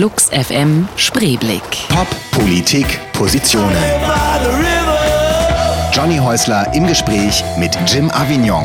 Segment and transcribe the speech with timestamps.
[0.00, 1.62] Flux FM Spreeblick.
[1.90, 3.76] Pop, Politik, Positionen.
[5.92, 8.64] Johnny Häusler im Gespräch mit Jim Avignon.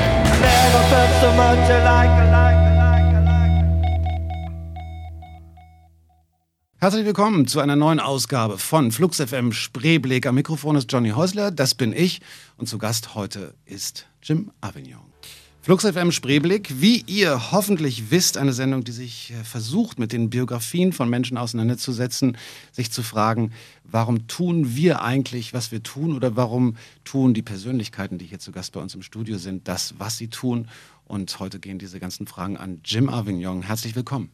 [6.78, 10.28] Herzlich willkommen zu einer neuen Ausgabe von Flux FM Spreeblick.
[10.28, 12.22] Am Mikrofon ist Johnny Häusler, das bin ich.
[12.56, 15.05] Und zu Gast heute ist Jim Avignon.
[15.66, 20.30] Flux FM Spreeblick, wie ihr hoffentlich wisst, eine Sendung, die sich äh, versucht, mit den
[20.30, 22.38] Biografien von Menschen auseinanderzusetzen,
[22.72, 23.52] sich zu fragen,
[23.84, 28.52] warum tun wir eigentlich, was wir tun oder warum tun die Persönlichkeiten, die hier zu
[28.52, 30.68] Gast bei uns im Studio sind, das, was sie tun.
[31.04, 33.64] Und heute gehen diese ganzen Fragen an Jim Avignon.
[33.64, 34.30] Herzlich willkommen.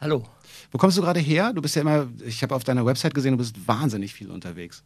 [0.00, 0.24] Hallo.
[0.70, 1.52] Wo kommst du gerade her?
[1.52, 4.84] Du bist ja immer, ich habe auf deiner Website gesehen, du bist wahnsinnig viel unterwegs.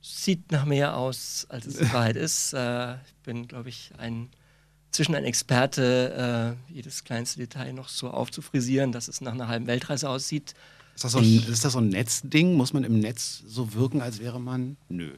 [0.00, 2.54] Sieht nach mehr aus, als es in Wahrheit ist.
[2.54, 4.30] Äh, ich bin, glaube ich, ein
[4.90, 9.66] zwischen ein Experte, äh, jedes kleinste Detail noch so aufzufrisieren, dass es nach einer halben
[9.66, 10.54] Weltreise aussieht.
[10.94, 12.54] Ist das, so ein, ist das so ein Netzding?
[12.54, 14.76] Muss man im Netz so wirken, als wäre man?
[14.88, 15.12] Nö.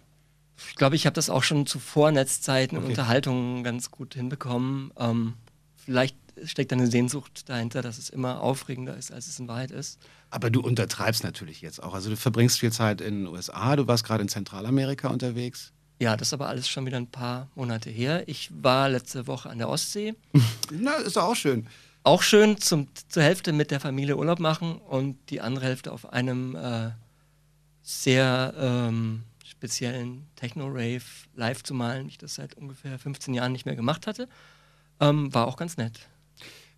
[0.69, 2.85] Ich glaube, ich habe das auch schon zu Vornetzzeiten okay.
[2.85, 4.93] und Unterhaltungen ganz gut hinbekommen.
[4.99, 5.35] Ähm,
[5.77, 9.99] vielleicht steckt eine Sehnsucht dahinter, dass es immer aufregender ist, als es in Wahrheit ist.
[10.31, 11.95] Aber du untertreibst natürlich jetzt auch.
[11.95, 15.73] Also du verbringst viel Zeit in den USA, du warst gerade in Zentralamerika unterwegs.
[16.01, 18.27] Ja, das ist aber alles schon wieder ein paar Monate her.
[18.27, 20.15] Ich war letzte Woche an der Ostsee.
[20.71, 21.67] Na, ist doch auch schön.
[22.03, 26.11] Auch schön zum, zur Hälfte mit der Familie Urlaub machen und die andere Hälfte auf
[26.11, 26.93] einem äh,
[27.83, 31.03] sehr ähm, speziellen Techno-Rave
[31.35, 34.27] live zu malen, wie ich das seit ungefähr 15 Jahren nicht mehr gemacht hatte.
[35.01, 36.09] Ähm, war auch ganz nett.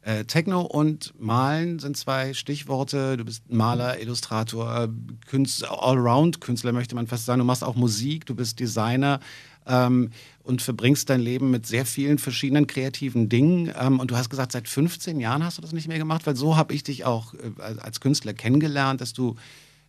[0.03, 3.17] Äh, Techno und Malen sind zwei Stichworte.
[3.17, 4.89] Du bist Maler, Illustrator,
[5.29, 7.39] Allround-Künstler möchte man fast sagen.
[7.39, 9.21] Du machst auch Musik, du bist Designer
[9.65, 10.11] ähm,
[10.43, 13.73] und verbringst dein Leben mit sehr vielen verschiedenen kreativen Dingen.
[13.79, 16.35] Ähm, und du hast gesagt, seit 15 Jahren hast du das nicht mehr gemacht, weil
[16.35, 19.37] so habe ich dich auch äh, als Künstler kennengelernt, dass du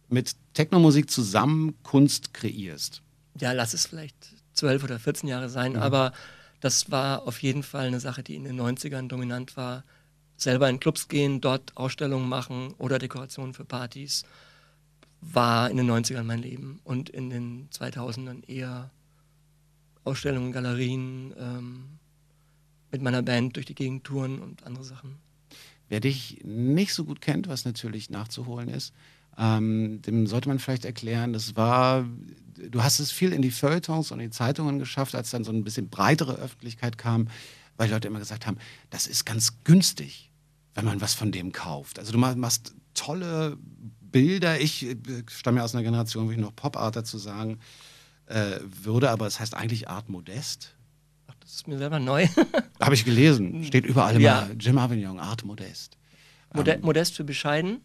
[0.09, 3.01] mit Technomusik zusammen Kunst kreierst.
[3.39, 4.15] Ja, lass es vielleicht
[4.53, 5.79] 12 oder 14 Jahre sein, mhm.
[5.79, 6.13] aber
[6.59, 9.83] das war auf jeden Fall eine Sache, die in den 90ern dominant war
[10.43, 14.23] selber in Clubs gehen, dort Ausstellungen machen oder Dekorationen für Partys,
[15.21, 18.91] war in den 90ern mein Leben und in den 2000ern eher
[20.03, 21.99] Ausstellungen, Galerien, ähm,
[22.91, 25.17] mit meiner Band durch die Gegend touren und andere Sachen.
[25.89, 28.93] Wer dich nicht so gut kennt, was natürlich nachzuholen ist,
[29.37, 32.05] ähm, dem sollte man vielleicht erklären, das war,
[32.55, 35.51] du hast es viel in die Feuilletons und in die Zeitungen geschafft, als dann so
[35.51, 37.29] ein bisschen breitere Öffentlichkeit kam,
[37.77, 38.57] weil Leute immer gesagt haben,
[38.91, 40.29] das ist ganz günstig
[40.75, 41.99] wenn man was von dem kauft.
[41.99, 43.57] Also du machst tolle
[44.13, 44.59] Bilder.
[44.59, 44.95] Ich äh,
[45.29, 47.59] stamme aus einer Generation, wo ich noch Pop-Art dazu sagen
[48.27, 50.75] äh, würde, aber es heißt eigentlich Art Modest.
[51.27, 52.27] Ach, das ist mir selber neu.
[52.81, 53.65] Habe ich gelesen.
[53.65, 54.43] Steht überall ja.
[54.43, 55.97] immer Jim Avignon, Art Modest.
[56.53, 57.81] Mode ähm, Modest für bescheiden,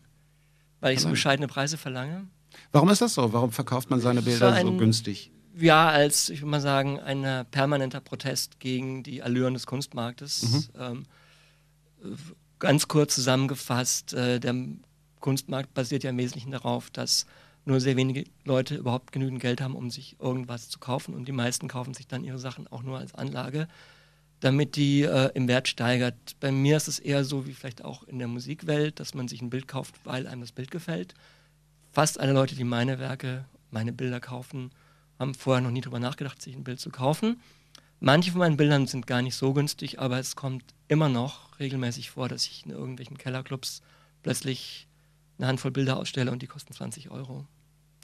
[0.80, 2.26] weil ich so bescheidene Preise verlange.
[2.72, 3.32] Warum ist das so?
[3.32, 5.32] Warum verkauft man seine Bilder ein, so günstig?
[5.56, 10.42] Ja, als, ich würde mal sagen, ein permanenter Protest gegen die Allüren des Kunstmarktes.
[10.42, 10.64] Mhm.
[10.78, 11.06] Ähm,
[12.58, 14.54] Ganz kurz zusammengefasst, äh, der
[15.20, 17.26] Kunstmarkt basiert ja im Wesentlichen darauf, dass
[17.64, 21.32] nur sehr wenige Leute überhaupt genügend Geld haben, um sich irgendwas zu kaufen und die
[21.32, 23.68] meisten kaufen sich dann ihre Sachen auch nur als Anlage,
[24.40, 26.14] damit die äh, im Wert steigert.
[26.40, 29.42] Bei mir ist es eher so wie vielleicht auch in der Musikwelt, dass man sich
[29.42, 31.14] ein Bild kauft, weil einem das Bild gefällt.
[31.92, 34.70] Fast alle Leute, die meine Werke, meine Bilder kaufen,
[35.18, 37.40] haben vorher noch nie darüber nachgedacht, sich ein Bild zu kaufen.
[38.00, 42.10] Manche von meinen Bildern sind gar nicht so günstig, aber es kommt immer noch regelmäßig
[42.10, 43.82] vor, dass ich in irgendwelchen Kellerclubs
[44.22, 44.86] plötzlich
[45.38, 47.46] eine Handvoll Bilder ausstelle und die kosten 20 Euro.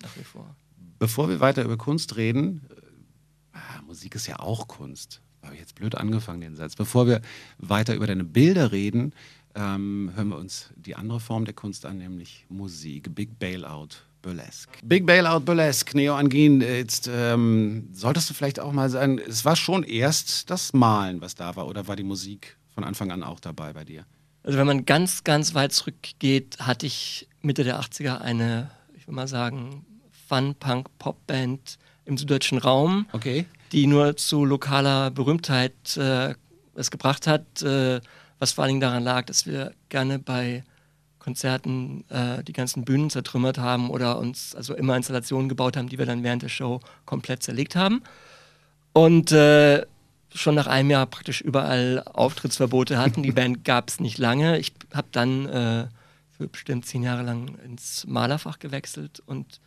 [0.03, 0.57] Nach wie vor.
[0.99, 5.21] Bevor wir weiter über Kunst reden, äh, ah, Musik ist ja auch Kunst.
[5.43, 6.75] Habe ich jetzt blöd angefangen, den Satz.
[6.75, 7.21] Bevor wir
[7.59, 9.13] weiter über deine Bilder reden,
[9.55, 13.15] ähm, hören wir uns die andere Form der Kunst an, nämlich Musik.
[13.15, 13.89] Big Bailout
[14.25, 14.71] Burlesque.
[14.83, 16.63] Big Bailout Burlesque, Neo Angin.
[16.63, 21.35] Jetzt ähm, solltest du vielleicht auch mal sagen, es war schon erst das Malen, was
[21.35, 24.07] da war, oder war die Musik von Anfang an auch dabei bei dir?
[24.43, 29.15] Also wenn man ganz, ganz weit zurückgeht, hatte ich Mitte der 80er eine, ich will
[29.15, 29.85] mal sagen,
[30.29, 33.45] Fun-Punk-Pop-Band im süddeutschen Raum, okay.
[33.73, 36.35] die nur zu lokaler Berühmtheit äh,
[36.75, 38.01] es gebracht hat, äh,
[38.39, 40.65] was vor allen Dingen daran lag, dass wir gerne bei
[41.25, 45.99] Konzerten äh, die ganzen Bühnen zertrümmert haben oder uns also immer Installationen gebaut haben, die
[45.99, 48.03] wir dann während der Show komplett zerlegt haben.
[48.93, 49.87] Und äh,
[50.35, 53.23] schon nach einem Jahr praktisch überall Auftrittsverbote hatten.
[53.23, 54.59] Die Band gab es nicht lange.
[54.59, 55.87] Ich habe dann äh,
[56.37, 59.61] für bestimmt zehn Jahre lang ins Malerfach gewechselt und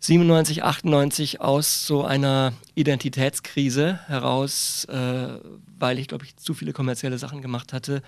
[0.00, 5.38] 97, 98 aus so einer Identitätskrise heraus, äh,
[5.78, 8.02] weil ich glaube ich zu viele kommerzielle Sachen gemacht hatte,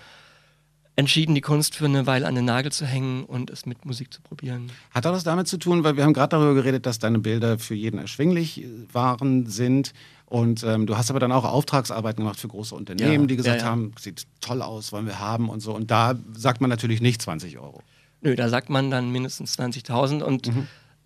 [0.99, 4.13] entschieden, die Kunst für eine Weile an den Nagel zu hängen und es mit Musik
[4.13, 4.69] zu probieren.
[4.91, 7.57] Hat auch das damit zu tun, weil wir haben gerade darüber geredet, dass deine Bilder
[7.57, 9.93] für jeden erschwinglich waren, sind.
[10.25, 13.61] Und ähm, du hast aber dann auch Auftragsarbeiten gemacht für große Unternehmen, Ja, die gesagt
[13.61, 13.71] ja, ja.
[13.71, 15.73] haben, sieht toll aus, wollen wir haben und so.
[15.73, 17.81] Und da sagt man natürlich nicht 20 Euro.
[18.21, 20.51] Nö, da sagt man dann mindestens 20.000 und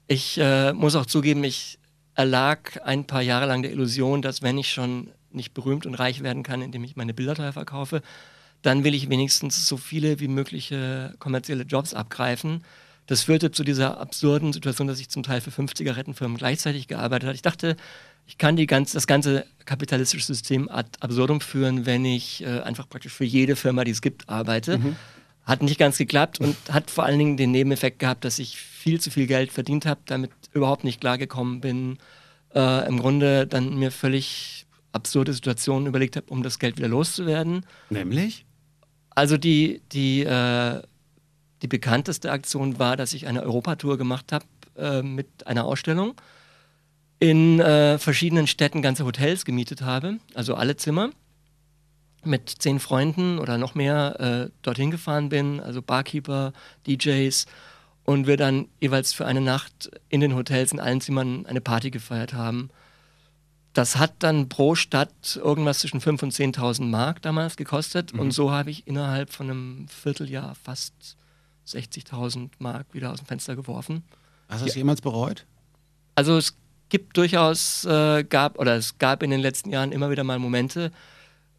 [0.07, 1.78] ich äh, muss auch zugeben, ich
[2.16, 6.24] erlag ein paar Jahre lang der Illusion, dass wenn ich schon nicht berühmt und reich
[6.24, 8.01] werden kann, indem ich meine Bilder teuer verkaufe,
[8.63, 12.63] dann will ich wenigstens so viele wie mögliche kommerzielle Jobs abgreifen.
[13.06, 17.27] Das führte zu dieser absurden Situation, dass ich zum Teil für fünf Zigarettenfirmen gleichzeitig gearbeitet
[17.27, 17.36] habe.
[17.36, 17.75] Ich dachte,
[18.25, 22.88] ich kann die ganz, das ganze kapitalistische System ad absurdum führen, wenn ich äh, einfach
[22.88, 24.80] praktisch für jede Firma, die es gibt, arbeite.
[25.44, 29.01] Hat nicht ganz geklappt und hat vor allen Dingen den Nebeneffekt gehabt, dass ich viel
[29.01, 31.98] zu viel Geld verdient habe, damit überhaupt nicht klargekommen bin.
[32.56, 37.66] Äh, Im Grunde dann mir völlig absurde Situationen überlegt habe, um das Geld wieder loszuwerden.
[37.89, 38.45] Nämlich?
[39.15, 40.81] Also die, die, äh,
[41.62, 44.45] die bekannteste Aktion war, dass ich eine Europatour gemacht habe
[44.77, 46.15] äh, mit einer Ausstellung.
[47.19, 51.12] In äh, verschiedenen Städten ganze Hotels gemietet habe, also alle Zimmer.
[52.25, 56.54] Mit zehn Freunden oder noch mehr äh, dorthin gefahren bin, also Barkeeper,
[56.88, 57.45] DJs.
[58.06, 61.92] Und wir dann jeweils für eine Nacht in den Hotels in allen Zimmern eine Party
[61.92, 62.69] gefeiert haben.
[63.73, 68.13] Das hat dann pro Stadt irgendwas zwischen 5.000 und 10.000 Mark damals gekostet.
[68.13, 70.93] Und so habe ich innerhalb von einem Vierteljahr fast
[71.67, 74.03] 60.000 Mark wieder aus dem Fenster geworfen.
[74.47, 75.45] Hast du das jemals bereut?
[76.13, 76.55] Also es
[76.89, 80.91] gibt durchaus, äh, gab, oder es gab in den letzten Jahren immer wieder mal Momente,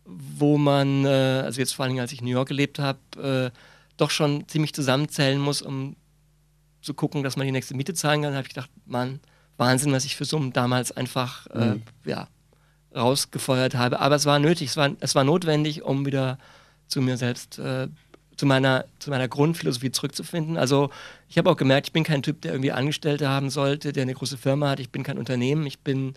[0.05, 3.59] wo man, äh, also jetzt vor allem als ich in New York gelebt habe, äh,
[3.97, 5.97] doch schon ziemlich zusammenzählen muss, um
[6.83, 8.33] zu gucken, dass man die nächste Miete zahlen kann.
[8.33, 9.21] Da habe ich gedacht, Mann,
[9.57, 12.29] Wahnsinn, was ich für Summen damals einfach äh, ja,
[12.95, 14.01] rausgefeuert habe.
[14.01, 16.39] Aber es war nötig, es war, es war notwendig, um wieder
[16.89, 17.89] zu mir selbst, äh,
[18.37, 20.57] zu, meiner, zu meiner Grundphilosophie zurückzufinden.
[20.57, 20.91] Also
[21.29, 24.15] ich habe auch gemerkt, ich bin kein Typ, der irgendwie Angestellte haben sollte, der eine
[24.15, 24.81] große Firma hat.
[24.81, 25.67] Ich bin kein Unternehmen.
[25.67, 26.15] Ich bin,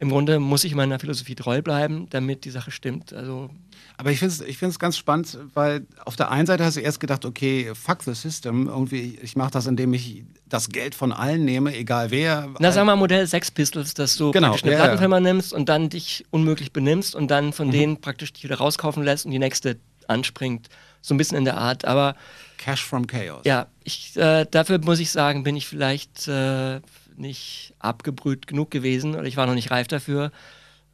[0.00, 3.12] im Grunde muss ich meiner Philosophie treu bleiben, damit die Sache stimmt.
[3.12, 3.50] Also
[3.98, 6.80] Aber ich finde es ich find's ganz spannend, weil auf der einen Seite hast du
[6.80, 8.66] erst gedacht, okay, fuck the system.
[8.66, 12.48] Irgendwie, ich mache das, indem ich das Geld von allen nehme, egal wer.
[12.58, 14.84] Na, sag mal Modell Sex Pistols, dass du Genau, praktisch eine ja, ja.
[14.84, 17.52] Plattenfirma nimmst und dann dich unmöglich benimmst und dann Mhm.
[17.52, 19.76] von denen praktisch dich wieder rauskaufen lässt und die nächste
[20.08, 20.68] anspringt.
[21.02, 21.84] So ein bisschen in der Art.
[21.84, 22.16] Aber
[22.58, 23.42] Cash from Chaos.
[23.44, 26.80] ja, ich, äh, dafür muss ich sagen, bin ich vielleicht äh,
[27.20, 30.32] nicht abgebrüht genug gewesen oder ich war noch nicht reif dafür.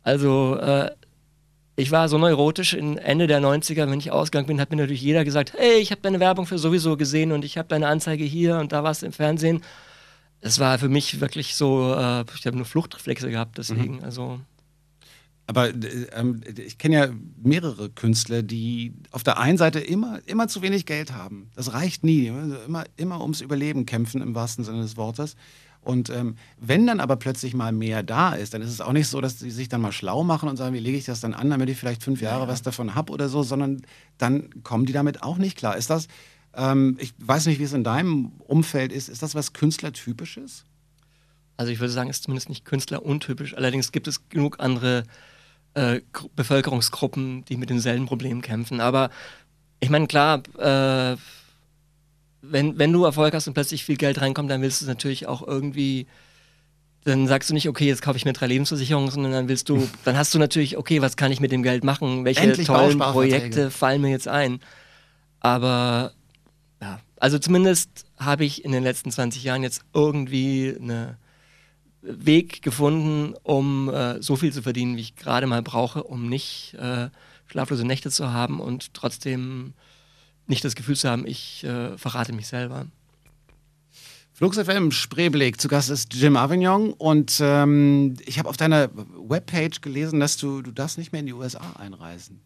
[0.02, 0.90] Also, äh,
[1.76, 5.02] ich war so neurotisch in Ende der 90er, wenn ich ausgegangen bin, hat mir natürlich
[5.02, 8.24] jeder gesagt, hey, ich habe deine Werbung für sowieso gesehen und ich habe deine Anzeige
[8.24, 9.62] hier und da warst du im Fernsehen.
[10.40, 14.40] Es war für mich wirklich so, äh, ich habe nur Fluchtreflexe gehabt, deswegen, also
[15.46, 17.08] Aber äh, ähm, ich kenne ja
[17.42, 21.50] mehrere Künstler, die auf der einen Seite immer, immer zu wenig Geld haben.
[21.54, 22.26] Das reicht nie.
[22.26, 25.36] Immer, immer ums Überleben kämpfen im wahrsten Sinne des Wortes.
[25.86, 29.06] Und ähm, wenn dann aber plötzlich mal mehr da ist, dann ist es auch nicht
[29.06, 31.32] so, dass sie sich dann mal schlau machen und sagen, wie lege ich das dann
[31.32, 33.82] an, damit ich vielleicht fünf Jahre was davon habe oder so, sondern
[34.18, 35.76] dann kommen die damit auch nicht klar.
[35.76, 36.08] Ist das,
[36.54, 40.64] ähm, ich weiß nicht, wie es in deinem Umfeld ist, ist das was Künstlertypisches?
[41.56, 43.54] Also ich würde sagen, ist zumindest nicht künstleruntypisch.
[43.56, 45.04] Allerdings gibt es genug andere
[45.74, 48.80] äh, Gru- Bevölkerungsgruppen, die mit denselben Problemen kämpfen.
[48.80, 49.08] Aber
[49.78, 51.16] ich meine, klar, äh,
[52.50, 55.26] wenn, wenn du Erfolg hast und plötzlich viel Geld reinkommt, dann willst du es natürlich
[55.26, 56.06] auch irgendwie,
[57.04, 59.88] dann sagst du nicht, okay, jetzt kaufe ich mir drei Lebensversicherungen, sondern dann willst du,
[60.04, 62.24] dann hast du natürlich, okay, was kann ich mit dem Geld machen?
[62.24, 62.98] Welche Endlich tollen.
[62.98, 64.60] Projekte fallen mir jetzt ein?
[65.40, 66.12] Aber
[66.80, 71.18] ja, also zumindest habe ich in den letzten 20 Jahren jetzt irgendwie eine
[72.02, 76.74] Weg gefunden, um äh, so viel zu verdienen, wie ich gerade mal brauche, um nicht
[76.74, 77.08] äh,
[77.46, 79.74] schlaflose Nächte zu haben und trotzdem
[80.46, 82.86] nicht das Gefühl zu haben, ich äh, verrate mich selber.
[84.32, 89.80] Flux FM Spreeblick, zu Gast ist Jim Avignon und ähm, ich habe auf deiner Webpage
[89.80, 92.40] gelesen, dass du, du darfst nicht mehr in die USA einreisen.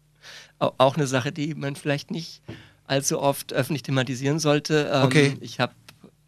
[0.59, 2.41] Au- Auch eine Sache, die man vielleicht nicht
[2.87, 4.89] allzu oft öffentlich thematisieren sollte.
[4.93, 5.37] Ähm, Okay.
[5.41, 5.73] Ich habe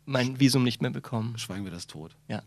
[0.06, 1.38] mein Visum nicht mehr bekommen.
[1.38, 2.14] Schweigen wir das tot.
[2.28, 2.42] Ja.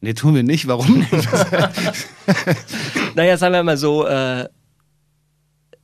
[0.00, 0.66] Nee, tun wir nicht.
[0.66, 1.12] Warum nicht?
[3.14, 4.48] Naja, sagen wir mal so, äh,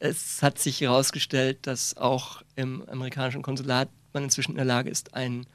[0.01, 5.15] es hat sich herausgestellt, dass auch im amerikanischen Konsulat man inzwischen in der Lage ist,
[5.15, 5.47] ein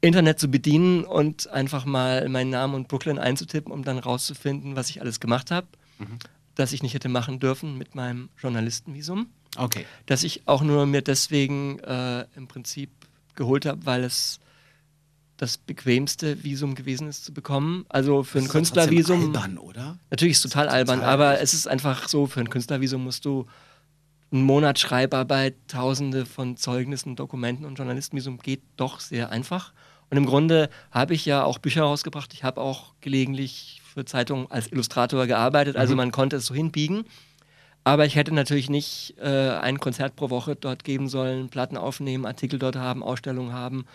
[0.00, 4.88] Internet zu bedienen und einfach mal meinen Namen und Brooklyn einzutippen, um dann rauszufinden, was
[4.90, 5.66] ich alles gemacht habe,
[6.54, 9.26] das ich nicht hätte machen dürfen mit meinem Journalistenvisum,
[9.56, 9.84] okay.
[10.06, 12.90] das ich auch nur mir deswegen äh, im Prinzip
[13.34, 14.38] geholt habe, weil es
[15.36, 17.86] das bequemste Visum gewesen ist zu bekommen.
[17.88, 19.36] Also für ein Das ist trotzdem Künstlervisum.
[19.36, 19.98] Albern, oder?
[20.10, 21.44] Natürlich ist es total albern, total aber albern.
[21.44, 23.46] es ist einfach so, für ein Künstlervisum musst du
[24.30, 29.72] ein Monat Schreibarbeit, tausende von Zeugnissen, Dokumenten und Journalistenvisum geht doch sehr einfach.
[30.10, 32.32] Und im Grunde habe ich ja auch Bücher rausgebracht.
[32.34, 35.76] Ich habe auch gelegentlich für Zeitungen als Illustrator gearbeitet.
[35.76, 37.04] Also man konnte es so hinbiegen.
[37.84, 42.26] Aber ich hätte natürlich nicht äh, ein Konzert pro Woche dort geben sollen, Platten aufnehmen,
[42.26, 43.86] Artikel dort haben, Ausstellungen haben.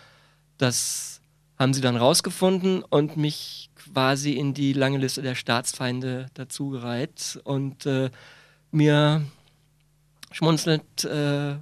[0.57, 1.21] Das
[1.59, 7.85] haben sie dann rausgefunden und mich quasi in die lange Liste der Staatsfeinde dazugereiht und
[7.85, 8.09] äh,
[8.71, 9.23] mir
[10.33, 11.55] schmunzelnd äh,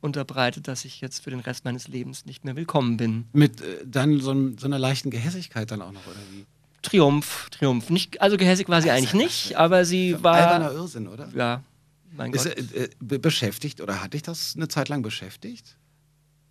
[0.00, 3.26] unterbreitet, dass ich jetzt für den Rest meines Lebens nicht mehr willkommen bin.
[3.32, 6.46] Mit äh, dann so, so, einer leichten Gehässigkeit dann auch noch, oder wie?
[6.82, 7.90] Triumph, Triumph.
[7.90, 10.34] Nicht, also gehässig war sie das eigentlich nicht, aber sie war.
[10.34, 11.28] Alberner Irrsinn, oder?
[11.34, 11.62] Ja,
[12.16, 12.46] mein Gott.
[12.46, 15.76] Ist, äh, beschäftigt oder hat dich das eine Zeit lang beschäftigt?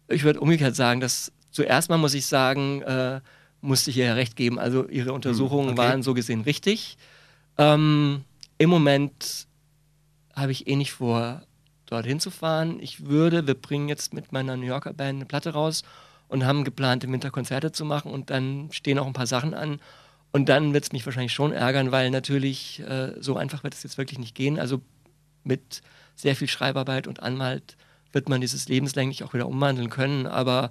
[0.08, 3.20] Ich würde umgekehrt sagen, dass zuerst mal muss ich sagen, äh,
[3.62, 4.58] musste ich ihr ja recht geben.
[4.58, 5.90] Also ihre Untersuchungen hm, okay.
[5.90, 6.98] waren so gesehen richtig.
[7.58, 8.24] Ähm,
[8.58, 9.48] Im Moment
[10.34, 11.44] habe ich eh nicht vor,
[11.92, 12.80] dorthin zu fahren.
[12.80, 15.84] Ich würde, wir bringen jetzt mit meiner New Yorker Band eine Platte raus
[16.30, 19.54] und haben geplant, im Winter Konzerte zu machen und dann stehen auch ein paar Sachen
[19.54, 19.80] an.
[20.32, 23.84] Und dann wird es mich wahrscheinlich schon ärgern, weil natürlich äh, so einfach wird es
[23.84, 24.58] jetzt wirklich nicht gehen.
[24.58, 24.82] Also
[25.44, 25.82] mit
[26.16, 27.76] sehr viel Schreibarbeit und Anwalt
[28.14, 30.28] wird man dieses lebenslänglich auch wieder umwandeln können.
[30.28, 30.70] Aber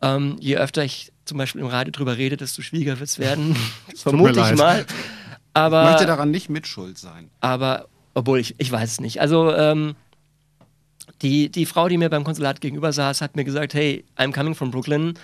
[0.00, 3.56] ähm, je öfter ich zum Beispiel im Radio drüber rede, desto schwieriger wird es werden.
[3.96, 4.86] vermute ich mal.
[5.54, 7.30] Aber, ich möchte daran nicht mitschuld sein.
[7.40, 9.20] Aber, obwohl ich, ich weiß es nicht.
[9.20, 9.96] Also ähm,
[11.22, 14.54] die, die Frau, die mir beim Konsulat gegenüber saß, hat mir gesagt, hey, I'm coming
[14.54, 15.14] from Brooklyn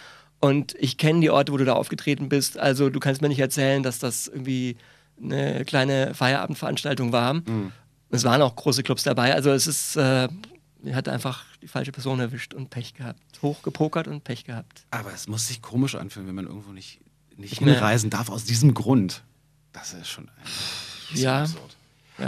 [0.41, 2.59] und ich kenne die Orte, wo du da aufgetreten bist.
[2.59, 4.77] Also du kannst mir nicht erzählen, dass das irgendwie
[5.23, 7.35] eine kleine Feierabendveranstaltung war.
[7.35, 7.73] Mhm.
[8.09, 9.35] Es waren auch große Clubs dabei.
[9.35, 10.29] Also es ist, äh,
[10.93, 13.21] hat einfach die falsche Person erwischt und Pech gehabt.
[13.43, 14.87] Hochgepokert und Pech gehabt.
[14.91, 17.01] Aber es muss sich komisch anfühlen, wenn man irgendwo nicht,
[17.37, 19.23] nicht hinreisen darf aus diesem Grund.
[19.73, 20.31] Das ist schon
[21.15, 21.43] ja.
[21.43, 21.77] absurd.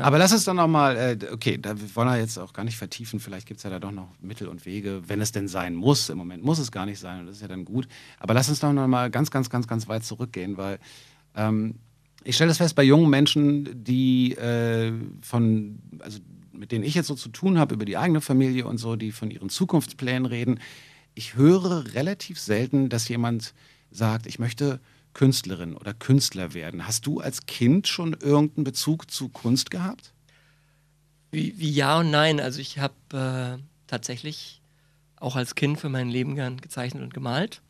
[0.01, 3.21] Aber lass uns doch nochmal, äh, okay, da wollen wir jetzt auch gar nicht vertiefen.
[3.21, 6.09] Vielleicht gibt es ja da doch noch Mittel und Wege, wenn es denn sein muss.
[6.09, 7.89] Im Moment muss es gar nicht sein und das ist ja dann gut.
[8.19, 10.79] Aber lass uns doch nochmal ganz, ganz, ganz, ganz weit zurückgehen, weil
[11.35, 11.77] ähm,
[12.25, 16.21] ich stelle das fest bei jungen Menschen, die äh, von, also
[16.53, 19.13] mit denen ich jetzt so zu tun habe, über die eigene Familie und so, die
[19.13, 20.61] von ihren Zukunftsplänen reden.
[21.15, 23.55] Ich höre relativ selten, dass jemand
[23.91, 24.81] sagt, ich möchte
[25.15, 26.87] Künstlerin oder Künstler werden.
[26.87, 30.13] Hast du als Kind schon irgendeinen Bezug zu Kunst gehabt?
[31.31, 32.41] Wie, wie ja und nein.
[32.41, 34.61] Also ich habe äh, tatsächlich
[35.17, 37.63] auch als Kind für mein Leben gern gezeichnet und gemalt.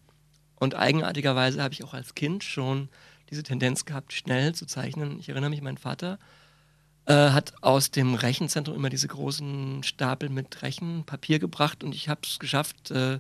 [0.57, 2.89] Und eigenartigerweise habe ich auch als Kind schon
[3.31, 5.19] diese Tendenz gehabt, schnell zu zeichnen.
[5.19, 6.19] Ich erinnere mich, mein Vater
[7.07, 12.21] äh, hat aus dem Rechenzentrum immer diese großen Stapel mit Rechenpapier gebracht und ich habe
[12.25, 13.19] es geschafft, äh,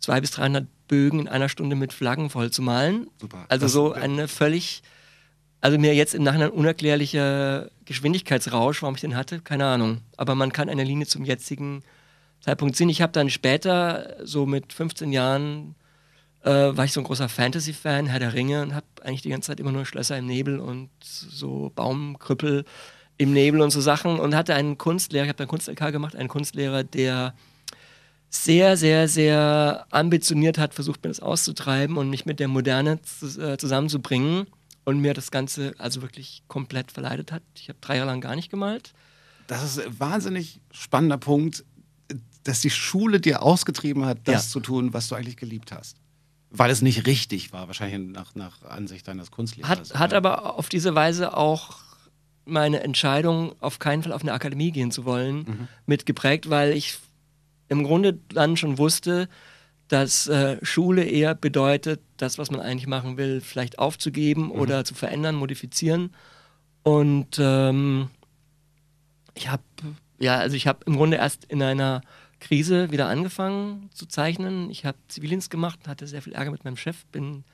[0.00, 3.08] zwei bis 300 Bögen in einer Stunde mit Flaggen voll zu malen.
[3.20, 3.44] Super.
[3.48, 4.82] Also das, so eine völlig,
[5.60, 10.00] also mir jetzt im Nachhinein unerklärlicher Geschwindigkeitsrausch, warum ich den hatte, keine Ahnung.
[10.16, 11.82] Aber man kann eine Linie zum jetzigen
[12.40, 12.88] Zeitpunkt ziehen.
[12.88, 15.74] Ich habe dann später, so mit 15 Jahren,
[16.42, 19.48] äh, war ich so ein großer Fantasy-Fan, Herr der Ringe, und habe eigentlich die ganze
[19.48, 22.64] Zeit immer nur Schlösser im Nebel und so Baumkrüppel
[23.18, 26.28] im Nebel und so Sachen und hatte einen Kunstlehrer, ich habe dann Kunst-LK gemacht, einen
[26.28, 27.34] Kunstlehrer, der
[28.30, 32.98] sehr, sehr, sehr ambitioniert hat, versucht mir das auszutreiben und mich mit der Moderne
[33.38, 34.46] äh, zusammenzubringen
[34.84, 37.42] und mir das Ganze also wirklich komplett verleidet hat.
[37.54, 38.92] Ich habe drei Jahre lang gar nicht gemalt.
[39.46, 41.64] Das ist ein wahnsinnig spannender Punkt,
[42.44, 44.52] dass die Schule dir ausgetrieben hat, das ja.
[44.52, 45.96] zu tun, was du eigentlich geliebt hast.
[46.50, 49.90] Weil es nicht richtig war, wahrscheinlich nach, nach Ansicht deines Kunstlehrers.
[49.90, 51.76] Hat, hat aber auf diese Weise auch
[52.46, 55.68] meine Entscheidung, auf keinen Fall auf eine Akademie gehen zu wollen, mhm.
[55.84, 56.98] mitgeprägt, weil ich
[57.68, 59.28] im Grunde dann schon wusste,
[59.88, 64.52] dass äh, Schule eher bedeutet, das, was man eigentlich machen will, vielleicht aufzugeben mhm.
[64.52, 66.14] oder zu verändern, modifizieren.
[66.82, 68.10] Und ähm,
[69.34, 69.62] ich habe,
[70.18, 72.02] ja, also ich habe im Grunde erst in einer
[72.40, 74.70] Krise wieder angefangen zu zeichnen.
[74.70, 77.44] Ich habe Zivildienst gemacht, hatte sehr viel Ärger mit meinem Chef, bin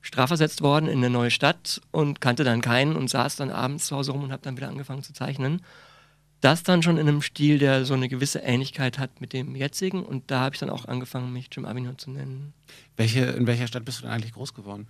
[0.00, 3.96] strafversetzt worden in eine neue Stadt und kannte dann keinen und saß dann abends zu
[3.96, 5.62] Hause rum und habe dann wieder angefangen zu zeichnen.
[6.40, 10.04] Das dann schon in einem Stil, der so eine gewisse Ähnlichkeit hat mit dem jetzigen
[10.04, 12.54] und da habe ich dann auch angefangen, mich Jim Avignon zu nennen.
[12.96, 14.86] Welche, in welcher Stadt bist du denn eigentlich groß geworden?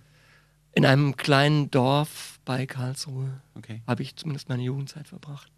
[0.73, 3.81] In einem kleinen Dorf bei Karlsruhe okay.
[3.87, 5.51] habe ich zumindest meine Jugendzeit verbracht.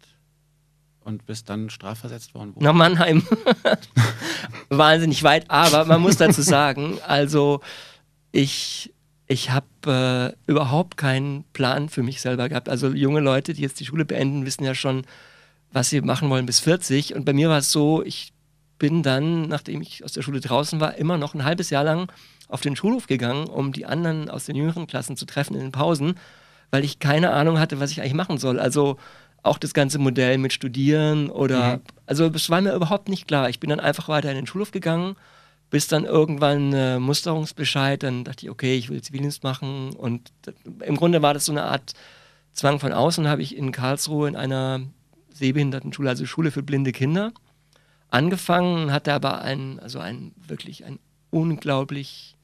[1.04, 2.52] Und bist dann strafversetzt worden?
[2.54, 2.62] Wo?
[2.62, 3.26] Nach Mannheim.
[4.70, 7.60] Wahnsinnig weit, aber man muss dazu sagen, also
[8.30, 8.94] ich
[9.26, 12.68] ich habe äh, überhaupt keinen Plan für mich selber gehabt.
[12.68, 15.04] Also junge Leute, die jetzt die Schule beenden, wissen ja schon,
[15.72, 17.14] was sie machen wollen bis 40.
[17.14, 18.32] Und bei mir war es so, ich
[18.78, 22.10] bin dann, nachdem ich aus der Schule draußen war, immer noch ein halbes Jahr lang
[22.48, 25.72] auf den Schulhof gegangen, um die anderen aus den jüngeren Klassen zu treffen in den
[25.72, 26.14] Pausen,
[26.70, 28.58] weil ich keine Ahnung hatte, was ich eigentlich machen soll.
[28.58, 28.96] Also
[29.42, 31.80] auch das ganze Modell mit Studieren oder, Mhm.
[32.06, 33.48] also es war mir überhaupt nicht klar.
[33.48, 35.16] Ich bin dann einfach weiter in den Schulhof gegangen,
[35.70, 40.30] bis dann irgendwann äh, Musterungsbescheid, dann dachte ich, okay, ich will Zivildienst machen und
[40.80, 41.94] im Grunde war das so eine Art
[42.52, 44.80] Zwang von außen, habe ich in Karlsruhe in einer
[45.34, 47.32] Sehbehindertenschule, also Schule für blinde Kinder,
[48.08, 50.98] angefangen, hatte aber einen, also einen wirklich einen
[51.30, 52.36] unglaublich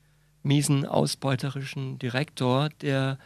[0.43, 3.19] miesen, ausbeuterischen Direktor, der,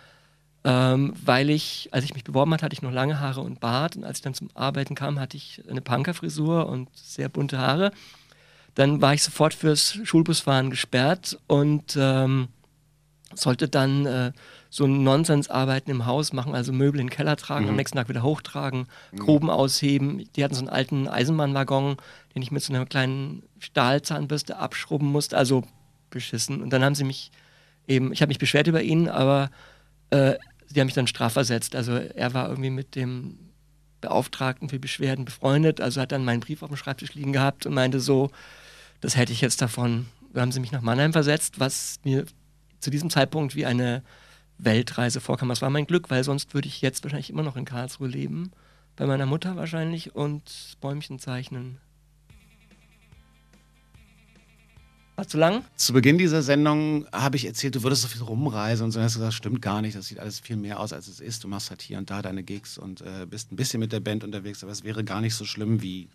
[0.64, 3.96] ähm, weil ich, als ich mich beworben hatte, hatte ich noch lange Haare und Bart
[3.96, 7.92] und als ich dann zum Arbeiten kam, hatte ich eine Punkerfrisur und sehr bunte Haare.
[8.74, 12.48] Dann war ich sofort fürs Schulbusfahren gesperrt und ähm,
[13.34, 14.32] sollte dann äh,
[14.72, 18.22] so Nonsensarbeiten im Haus machen, also Möbel in den Keller tragen, am nächsten Tag wieder
[18.22, 18.86] hochtragen,
[19.18, 20.24] Gruben ausheben.
[20.34, 21.98] Die hatten so einen alten Eisenbahnwaggon,
[22.34, 25.62] den ich mit so einer kleinen Stahlzahnbürste abschrubben musste, also
[26.08, 26.62] beschissen.
[26.62, 27.30] Und dann haben sie mich
[27.86, 29.50] eben, ich habe mich beschwert über ihn, aber
[30.08, 30.36] äh,
[30.68, 31.76] sie haben mich dann strafversetzt.
[31.76, 33.38] Also er war irgendwie mit dem
[34.00, 37.74] Beauftragten für Beschwerden befreundet, also hat dann meinen Brief auf dem Schreibtisch liegen gehabt und
[37.74, 38.30] meinte so,
[39.02, 40.06] das hätte ich jetzt davon.
[40.32, 42.24] Da haben sie mich nach Mannheim versetzt, was mir
[42.80, 44.02] zu diesem Zeitpunkt wie eine
[44.58, 45.48] Weltreise vorkam.
[45.48, 48.52] Das war mein Glück, weil sonst würde ich jetzt wahrscheinlich immer noch in Karlsruhe leben,
[48.96, 51.78] bei meiner Mutter wahrscheinlich und Bäumchen zeichnen.
[55.16, 55.62] War zu lang?
[55.76, 58.98] Zu Beginn dieser Sendung habe ich erzählt, du würdest so viel rumreisen und so.
[58.98, 59.96] Dann hast du gesagt, stimmt gar nicht.
[59.96, 61.44] Das sieht alles viel mehr aus, als es ist.
[61.44, 64.00] Du machst halt hier und da deine Gigs und äh, bist ein bisschen mit der
[64.00, 66.08] Band unterwegs, aber es wäre gar nicht so schlimm wie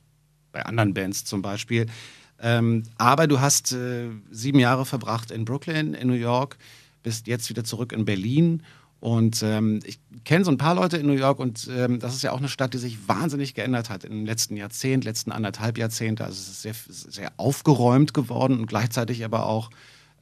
[0.51, 1.85] bei anderen Bands zum Beispiel.
[2.39, 6.57] Ähm, aber du hast äh, sieben Jahre verbracht in Brooklyn, in New York,
[7.07, 8.63] bist jetzt wieder zurück in Berlin.
[8.99, 12.21] Und ähm, ich kenne so ein paar Leute in New York und ähm, das ist
[12.23, 16.25] ja auch eine Stadt, die sich wahnsinnig geändert hat im letzten Jahrzehnt, letzten anderthalb Jahrzehnte.
[16.25, 16.73] Also es ist sehr,
[17.09, 19.69] sehr aufgeräumt geworden und gleichzeitig aber auch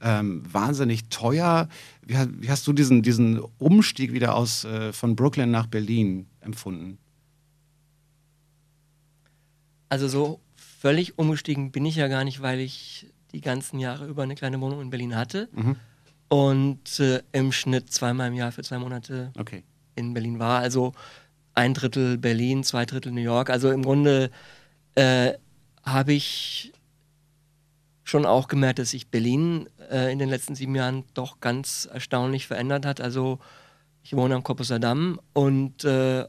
[0.00, 1.68] ähm, wahnsinnig teuer.
[2.02, 6.98] Wie, wie hast du diesen, diesen Umstieg wieder aus äh, von Brooklyn nach Berlin empfunden?
[9.88, 14.22] Also so völlig umgestiegen bin ich ja gar nicht, weil ich die ganzen Jahre über
[14.22, 15.48] eine kleine Wohnung in Berlin hatte
[16.28, 19.62] und äh, im Schnitt zweimal im Jahr für zwei Monate Okay.
[19.94, 20.60] in Berlin war.
[20.60, 20.92] Also
[21.54, 23.50] ein Drittel Berlin, zwei Drittel New York.
[23.50, 24.30] Also im Grunde
[24.94, 25.34] äh,
[25.84, 26.72] habe ich
[28.04, 32.46] schon auch gemerkt, dass sich Berlin äh, in den letzten sieben Jahren doch ganz erstaunlich
[32.46, 33.00] verändert hat.
[33.00, 33.38] Also
[34.02, 36.26] ich wohne am Korpuser Damm und äh,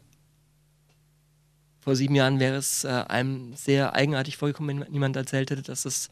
[1.80, 5.86] vor sieben Jahren wäre es äh, einem sehr eigenartig vorgekommen, wenn niemand erzählt hätte, dass
[5.86, 6.10] es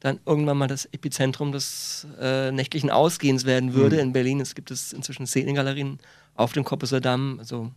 [0.00, 3.98] dann irgendwann mal das Epizentrum des äh, nächtlichen Ausgehens werden würde.
[4.00, 5.98] In Berlin es gibt es inzwischen Szenegalerien
[6.34, 7.36] auf dem Korpuser Damm.
[7.40, 7.72] Also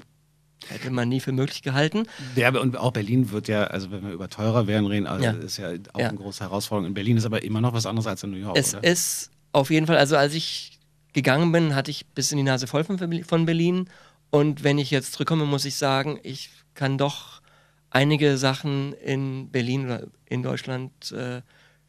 [0.68, 2.04] hätte man nie für möglich gehalten.
[2.36, 5.32] Ja, und auch Berlin wird ja, also wenn wir über teurer werden reden, also Ja.
[5.32, 6.10] ist ja auch Ja.
[6.10, 6.88] eine große Herausforderung.
[6.90, 8.84] In Berlin ist aber immer noch was anderes als in New York, Es oder?
[8.84, 10.78] ist auf jeden Fall, also als ich
[11.14, 13.90] gegangen bin, hatte ich bis in die Nase voll von, von Berlin.
[14.30, 17.42] Und wenn ich jetzt zurückkomme, muss ich sagen, ich kann doch
[17.90, 21.42] einige Sachen in Berlin oder in Deutschland äh,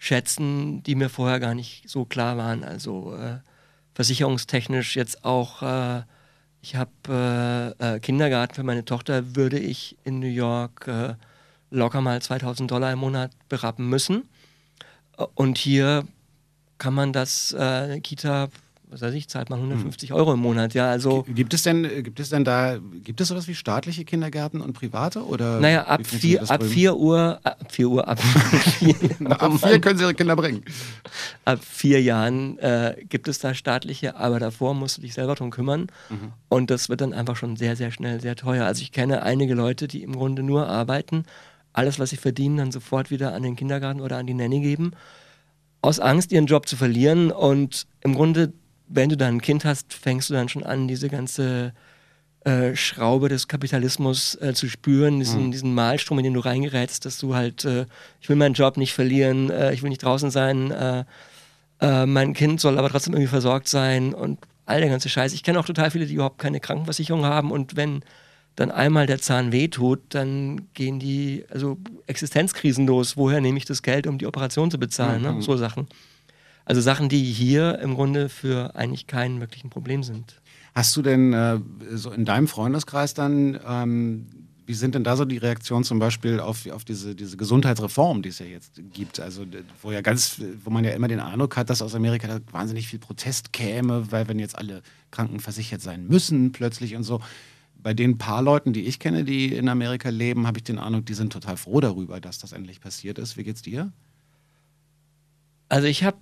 [0.03, 2.65] schätzen, die mir vorher gar nicht so klar waren.
[2.65, 3.39] Also äh,
[3.95, 6.03] versicherungstechnisch jetzt auch, äh,
[6.61, 11.15] ich habe äh, äh, Kindergarten für meine Tochter, würde ich in New York äh,
[11.71, 14.29] locker mal 2000 Dollar im Monat berappen müssen.
[15.19, 16.05] Äh, Und hier
[16.79, 17.55] kann man das,
[18.03, 18.49] Kita,
[18.93, 22.21] was weiß ich, zahlt man 150 Euro im Monat, ja, also, Gibt es denn, gibt
[22.21, 25.25] es denn da, gibt es sowas wie staatliche Kindergärten und private?
[25.27, 26.73] Oder naja, ab wie funktioniert vier, das ab drüben?
[26.73, 28.21] 4 Uhr, ab 4 Uhr, ab
[28.79, 28.95] vier,
[29.31, 30.63] Ab vier können sie ihre Kinder bringen.
[31.45, 35.51] ab vier Jahren äh, gibt es da staatliche, aber davor musst du dich selber drum
[35.51, 35.87] kümmern.
[36.49, 38.67] Und das wird dann einfach schon sehr, sehr schnell sehr teuer.
[38.67, 41.25] Also ich kenne einige Leute, die im Grunde nur arbeiten,
[41.73, 44.93] alles, was sie verdienen, dann sofort wieder an den Kindergarten oder an die Nanny geben,
[45.81, 47.31] aus Angst, ihren Job zu verlieren.
[47.33, 48.53] Und im Grunde,
[48.89, 51.73] wenn du dann ein Kind hast, fängst du dann schon an, diese ganze
[52.45, 57.19] äh, Schraube des Kapitalismus äh, zu spüren, diesen, diesen Malstrom, in den du reingerätst, dass
[57.19, 57.87] du halt, äh,
[58.21, 61.05] ich will meinen Job nicht verlieren, äh, ich will nicht draußen sein, äh,
[61.81, 65.33] äh, mein Kind soll aber trotzdem irgendwie versorgt sein und all der ganze Scheiß.
[65.35, 68.03] Ich kenne auch total viele, die überhaupt keine Krankenversicherung haben und wenn
[68.57, 73.17] dann einmal der Zahn wehtut, dann gehen die also Existenzkrisen los.
[73.17, 75.23] Woher nehme ich das Geld, um die Operation zu bezahlen?
[75.23, 75.43] Ne?
[75.43, 75.87] So Sachen.
[76.65, 80.41] Also Sachen, die hier im Grunde für eigentlich kein wirklichen Problem sind.
[80.75, 81.59] Hast du denn äh,
[81.93, 84.27] so in deinem Freundeskreis dann, ähm,
[84.65, 88.29] wie sind denn da so die Reaktionen zum Beispiel auf, auf diese, diese Gesundheitsreform, die
[88.29, 89.21] es ja jetzt gibt?
[89.21, 89.45] Also
[89.83, 93.01] wo ja ganz, wo man ja immer den Eindruck hat, dass aus Amerika wahnsinnig viel
[93.01, 97.21] Protest käme, weil wenn jetzt alle krankenversichert sein müssen plötzlich und so.
[97.75, 101.05] Bei den paar Leuten, die ich kenne, die in Amerika leben, habe ich den Eindruck,
[101.07, 103.37] die sind total froh darüber, dass das endlich passiert ist.
[103.37, 103.91] Wie geht's dir?
[105.69, 106.19] Also ich habe,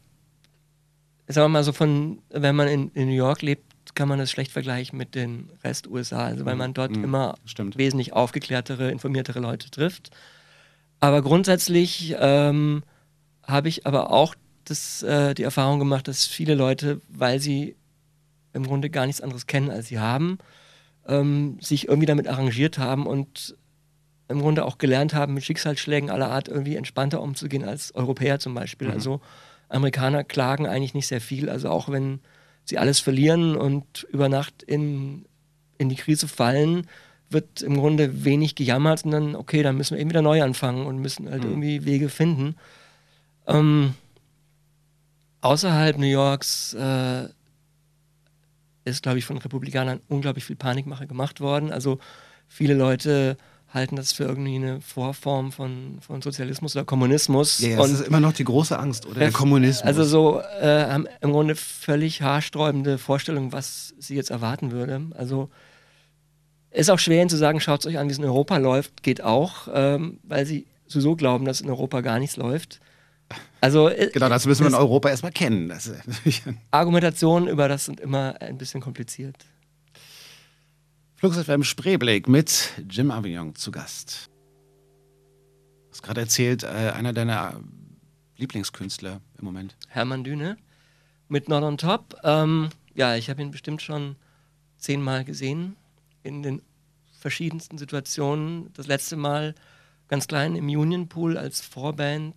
[1.33, 4.31] sagen wir mal so von, wenn man in, in New York lebt, kann man das
[4.31, 7.05] schlecht vergleichen mit den Rest USA, also weil man dort Mhm.
[7.05, 7.77] immer Stimmt.
[7.77, 10.11] wesentlich aufgeklärtere, informiertere Leute trifft.
[11.01, 12.83] Aber grundsätzlich ähm,
[13.47, 17.75] habe ich aber auch das, äh, die Erfahrung gemacht, dass viele Leute, weil sie
[18.53, 20.39] im Grunde gar nichts anderes kennen, als sie haben,
[21.09, 23.57] ähm, sich irgendwie damit arrangiert haben und
[24.29, 28.55] im Grunde auch gelernt haben, mit Schicksalsschlägen aller Art irgendwie entspannter umzugehen als Europäer zum
[28.55, 28.89] Beispiel.
[28.89, 28.95] Mhm.
[28.95, 29.21] Also
[29.71, 31.49] Amerikaner klagen eigentlich nicht sehr viel.
[31.49, 32.21] Also auch wenn
[32.65, 35.25] sie alles verlieren und über Nacht in,
[35.79, 36.87] in die Krise fallen,
[37.31, 40.87] wird im Grunde wenig gejammert und dann, okay, dann müssen wir eben wieder neu anfangen
[40.87, 41.51] und müssen halt Mhm.
[41.51, 42.57] irgendwie Wege finden.
[43.47, 43.95] Ähm,
[45.41, 47.29] außerhalb New Yorks äh,
[48.85, 51.71] ist, glaube ich, von Republikanern unglaublich viel Panikmache gemacht worden.
[51.71, 51.99] Also
[52.49, 53.37] viele Leute
[53.73, 57.61] halten das für irgendwie eine Vorform von, von Sozialismus oder Kommunismus.
[57.61, 59.21] Ja, das und ist immer noch die große Angst, oder?
[59.21, 59.87] Der Kommunismus.
[59.87, 65.03] Also so äh, haben im Grunde völlig haarsträubende Vorstellungen, was sie jetzt erwarten würde.
[65.17, 65.51] Also
[66.73, 69.03] ist auch schwer ihnen zu sagen, schaut es euch an, wie es in Europa läuft,
[69.03, 72.81] geht auch, ähm, weil sie sowieso glauben, dass in Europa gar nichts läuft.
[73.61, 75.69] Also äh, genau, das müssen wir in Europa erstmal kennen.
[75.69, 75.93] Das
[76.71, 79.37] Argumentationen über das sind immer ein bisschen kompliziert.
[81.21, 84.31] Flux FM Spreeblick mit Jim Avignon zu Gast.
[85.85, 87.61] Du hast gerade erzählt, äh, einer deiner
[88.39, 89.77] Lieblingskünstler im Moment.
[89.89, 90.57] Hermann Düne
[91.29, 92.17] mit Not on Top.
[92.25, 94.17] Ähm, ja, ich habe ihn bestimmt schon
[94.79, 95.77] zehnmal gesehen
[96.23, 96.63] in den
[97.19, 98.73] verschiedensten Situationen.
[98.73, 99.55] Das letzte Mal
[100.09, 102.35] ganz klein im Union Pool als Vorband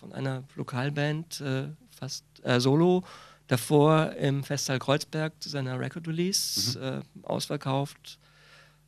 [0.00, 3.04] von einer Lokalband, äh, fast äh, solo.
[3.46, 8.18] Davor im Festsaal Kreuzberg zu seiner Record Release, äh, ausverkauft,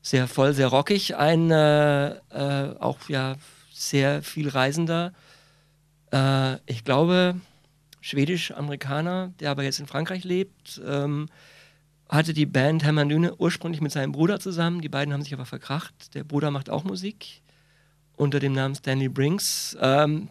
[0.07, 1.17] sehr voll, sehr rockig.
[1.17, 3.35] Ein äh, äh, auch ja
[3.73, 5.13] sehr viel Reisender.
[6.13, 7.35] Äh, ich glaube,
[8.03, 11.29] schwedisch-Amerikaner, der aber jetzt in Frankreich lebt, ähm,
[12.09, 14.81] hatte die Band Hermann Düne ursprünglich mit seinem Bruder zusammen.
[14.81, 16.15] Die beiden haben sich aber verkracht.
[16.15, 17.43] Der Bruder macht auch Musik
[18.15, 19.77] unter dem Namen Stanley Brinks.
[19.81, 20.29] Ähm,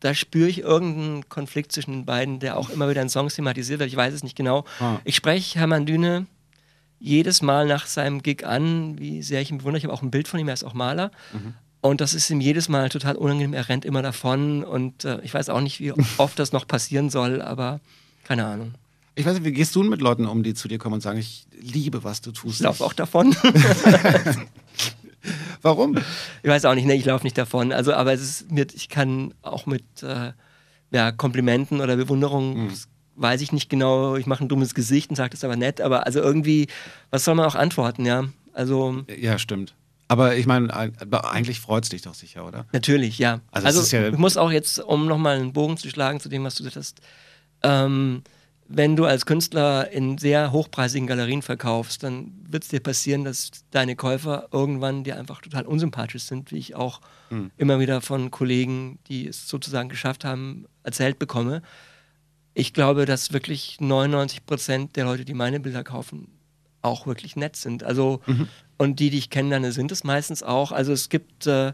[0.00, 3.80] da spüre ich irgendeinen Konflikt zwischen den beiden, der auch immer wieder in Songs thematisiert
[3.80, 3.88] wird.
[3.88, 4.66] Ich weiß es nicht genau.
[4.80, 4.98] Ah.
[5.04, 6.26] Ich spreche Hermann Düne
[7.00, 9.78] jedes Mal nach seinem Gig an, wie sehr ich ihn bewundere.
[9.78, 11.10] Ich habe auch ein Bild von ihm, er ist auch Maler.
[11.80, 13.54] Und das ist ihm jedes Mal total unangenehm.
[13.54, 17.10] Er rennt immer davon und äh, ich weiß auch nicht, wie oft das noch passieren
[17.10, 17.80] soll, aber
[18.24, 18.74] keine Ahnung.
[19.14, 21.18] Ich weiß nicht, wie gehst du mit Leuten um, die zu dir kommen und sagen,
[21.18, 22.56] ich liebe, was du tust?
[22.56, 23.34] Ich laufe auch davon.
[25.62, 25.96] Warum?
[26.42, 27.72] Ich weiß auch nicht, ne, ich laufe nicht davon.
[27.72, 30.32] Also, aber es ist mit, ich kann auch mit äh,
[30.90, 32.88] ja, Komplimenten oder Bewunderung, das
[33.20, 36.06] weiß ich nicht genau, ich mache ein dummes Gesicht und sage das aber nett, aber
[36.06, 36.66] also irgendwie,
[37.10, 38.24] was soll man auch antworten, ja?
[38.52, 39.74] Also Ja, stimmt.
[40.10, 42.64] Aber ich meine, eigentlich freut es dich doch sicher, oder?
[42.72, 43.40] natürlich, ja.
[43.50, 46.44] Also Also, ja- ich muss auch jetzt, um nochmal einen Bogen zu schlagen zu dem,
[46.44, 47.00] was du gesagt hast,
[47.62, 48.22] ähm,
[48.70, 53.50] wenn du als Künstler in sehr hochpreisigen Galerien verkaufst, dann wird es dir passieren, dass
[53.70, 57.00] deine Käufer irgendwann dir einfach total unsympathisch sind, wie ich auch
[57.30, 57.50] Hm.
[57.56, 61.62] immer wieder von Kollegen, die es sozusagen geschafft haben, erzählt bekomme.
[62.58, 66.28] Ich glaube, dass wirklich 99 Prozent der Leute, die meine Bilder kaufen,
[66.82, 67.82] auch wirklich nett sind.
[67.84, 68.20] Also,
[68.76, 70.72] und die, die ich kennenlerne, sind es meistens auch.
[70.72, 71.72] Also es gibt äh,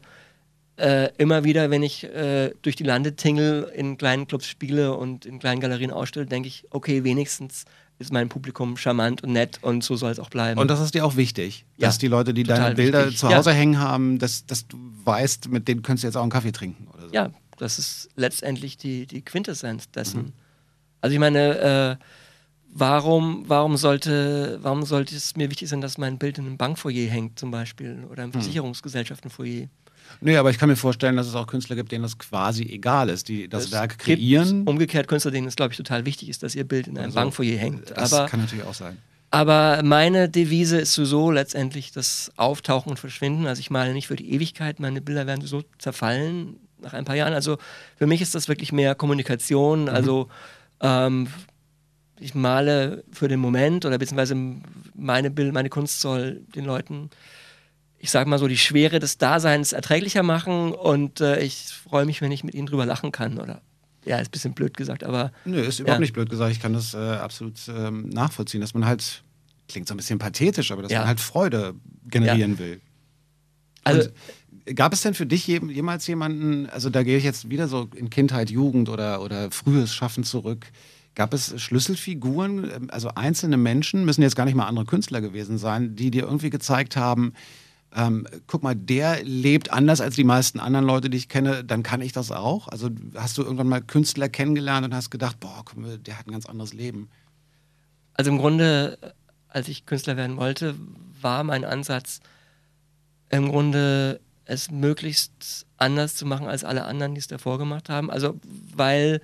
[0.76, 5.24] äh, immer wieder, wenn ich äh, durch die Lande tingle, in kleinen Clubs spiele und
[5.24, 7.64] in kleinen Galerien ausstelle, denke ich, okay, wenigstens
[7.98, 10.58] ist mein Publikum charmant und nett und so soll es auch bleiben.
[10.60, 13.18] Und das ist dir auch wichtig, Ja, dass die Leute, die deine Bilder wichtig.
[13.20, 13.36] zu Ja.
[13.38, 16.50] Hause hängen haben, dass, dass du weißt, mit denen könntest du jetzt auch einen Kaffee
[16.52, 17.14] trinken oder so.
[17.14, 20.22] ja, das ist letztendlich die, die Quintessenz dessen.
[20.22, 20.32] Mhm.
[21.04, 22.04] Also ich meine, äh,
[22.72, 27.10] warum, warum, sollte, warum sollte es mir wichtig sein, dass mein Bild in einem Bankfoyer
[27.10, 28.28] hängt zum Beispiel oder Mhm.
[28.28, 29.66] im Versicherungsgesellschaftenfoyer?
[30.20, 33.08] Nee, aber ich kann mir vorstellen, dass es auch Künstler gibt, denen das quasi egal
[33.08, 34.64] ist, die das Es Werk gibt kreieren.
[34.66, 37.16] Umgekehrt Künstler, denen es, glaube ich, total wichtig ist, dass ihr Bild in einem Also,
[37.16, 37.90] Bankfoyer hängt.
[37.90, 38.98] Das Aber, kann natürlich auch sein.
[39.30, 43.46] aber meine Devise ist sowieso letztendlich das Auftauchen und Verschwinden.
[43.46, 47.16] Also ich male nicht für die Ewigkeit, meine Bilder werden so zerfallen nach ein paar
[47.16, 47.32] Jahren.
[47.32, 47.56] Also
[47.96, 49.88] für mich ist das wirklich mehr Kommunikation.
[49.88, 50.28] Also
[50.84, 51.26] ähm,
[52.20, 54.36] ich male für den Moment oder beziehungsweise
[54.94, 57.10] meine Bild, meine Kunst soll den Leuten,
[57.98, 62.20] ich sage mal so, die Schwere des Daseins erträglicher machen und äh, ich freue mich,
[62.20, 63.38] wenn ich mit ihnen drüber lachen kann.
[63.40, 63.62] Oder
[64.04, 66.00] ja, ist ein bisschen blöd gesagt, aber Nö, ist überhaupt Ja.
[66.00, 66.52] nicht blöd gesagt.
[66.52, 69.22] Ich kann das äh, absolut ähm, nachvollziehen, dass man halt,
[69.68, 70.98] klingt so ein bisschen pathetisch, aber dass Ja.
[71.00, 71.74] man halt Freude
[72.08, 72.80] generieren will.
[73.84, 74.12] also Und
[74.74, 77.88] gab es denn für dich je, jemals jemanden, also da gehe ich jetzt wieder so
[77.94, 80.66] in Kindheit, Jugend oder, oder frühes Schaffen zurück,
[81.14, 85.58] gab es Schlüsselfiguren, ähm, also einzelne Menschen, müssen jetzt gar nicht mal andere Künstler gewesen
[85.58, 87.34] sein, die dir irgendwie gezeigt haben,
[87.96, 91.84] ähm, guck mal, der lebt anders als die meisten anderen Leute, die ich kenne, dann
[91.84, 92.66] kann ich das auch?
[92.68, 95.64] Also hast du irgendwann mal Künstler kennengelernt und hast gedacht, boah,
[96.04, 97.08] der hat ein ganz anderes Leben.
[98.14, 98.98] Also im Grunde
[99.54, 100.74] als ich Künstler werden wollte,
[101.20, 102.20] war mein Ansatz
[103.30, 108.10] im Grunde es möglichst anders zu machen als alle anderen, die es davor gemacht haben.
[108.10, 108.38] Also
[108.74, 109.20] weil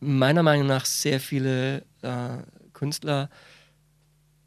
[0.00, 2.38] meiner Meinung nach sehr viele äh,
[2.72, 3.28] Künstler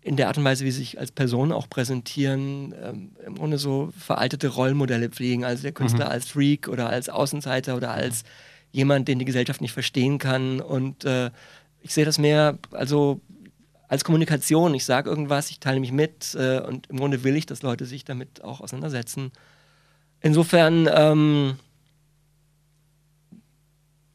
[0.01, 3.57] in der Art und Weise, wie sie sich als Person auch präsentieren, ähm, im Grunde
[3.57, 5.43] so veraltete Rollenmodelle pflegen.
[5.43, 6.11] Also der Künstler mhm.
[6.11, 8.23] als Freak oder als Außenseiter oder als
[8.71, 10.61] jemand, den die Gesellschaft nicht verstehen kann.
[10.61, 11.31] Und äh,
[11.81, 13.19] ich sehe das mehr, also
[13.87, 14.73] als Kommunikation.
[14.73, 17.85] Ich sage irgendwas, ich teile mich mit äh, und im Grunde will ich, dass Leute
[17.85, 19.31] sich damit auch auseinandersetzen.
[20.21, 21.57] Insofern, ähm,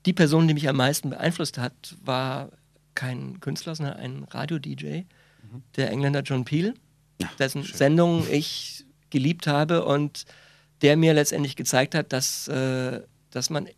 [0.07, 2.51] die Person, die mich am meisten beeinflusst hat, war
[2.95, 5.63] kein Künstler, sondern ein Radio-DJ, mhm.
[5.77, 6.75] der Engländer John Peel,
[7.21, 7.77] ja, dessen schön.
[7.77, 10.25] Sendung ich geliebt habe und
[10.83, 13.69] der mir letztendlich gezeigt hat, dass, äh, dass man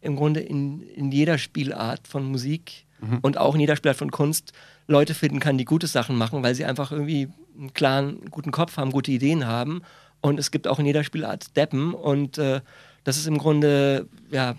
[0.00, 3.18] im Grunde in, in jeder Spielart von Musik mhm.
[3.22, 4.52] und auch in jeder Spielart von Kunst
[4.86, 8.76] Leute finden kann, die gute Sachen machen, weil sie einfach irgendwie einen klaren, guten Kopf
[8.76, 9.82] haben, gute Ideen haben.
[10.24, 11.92] Und es gibt auch in jeder Spielart Deppen.
[11.92, 12.62] Und äh,
[13.04, 14.56] das ist im Grunde ja,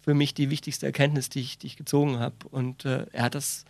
[0.00, 2.36] für mich die wichtigste Erkenntnis, die ich, die ich gezogen habe.
[2.50, 3.66] Und äh, er hat das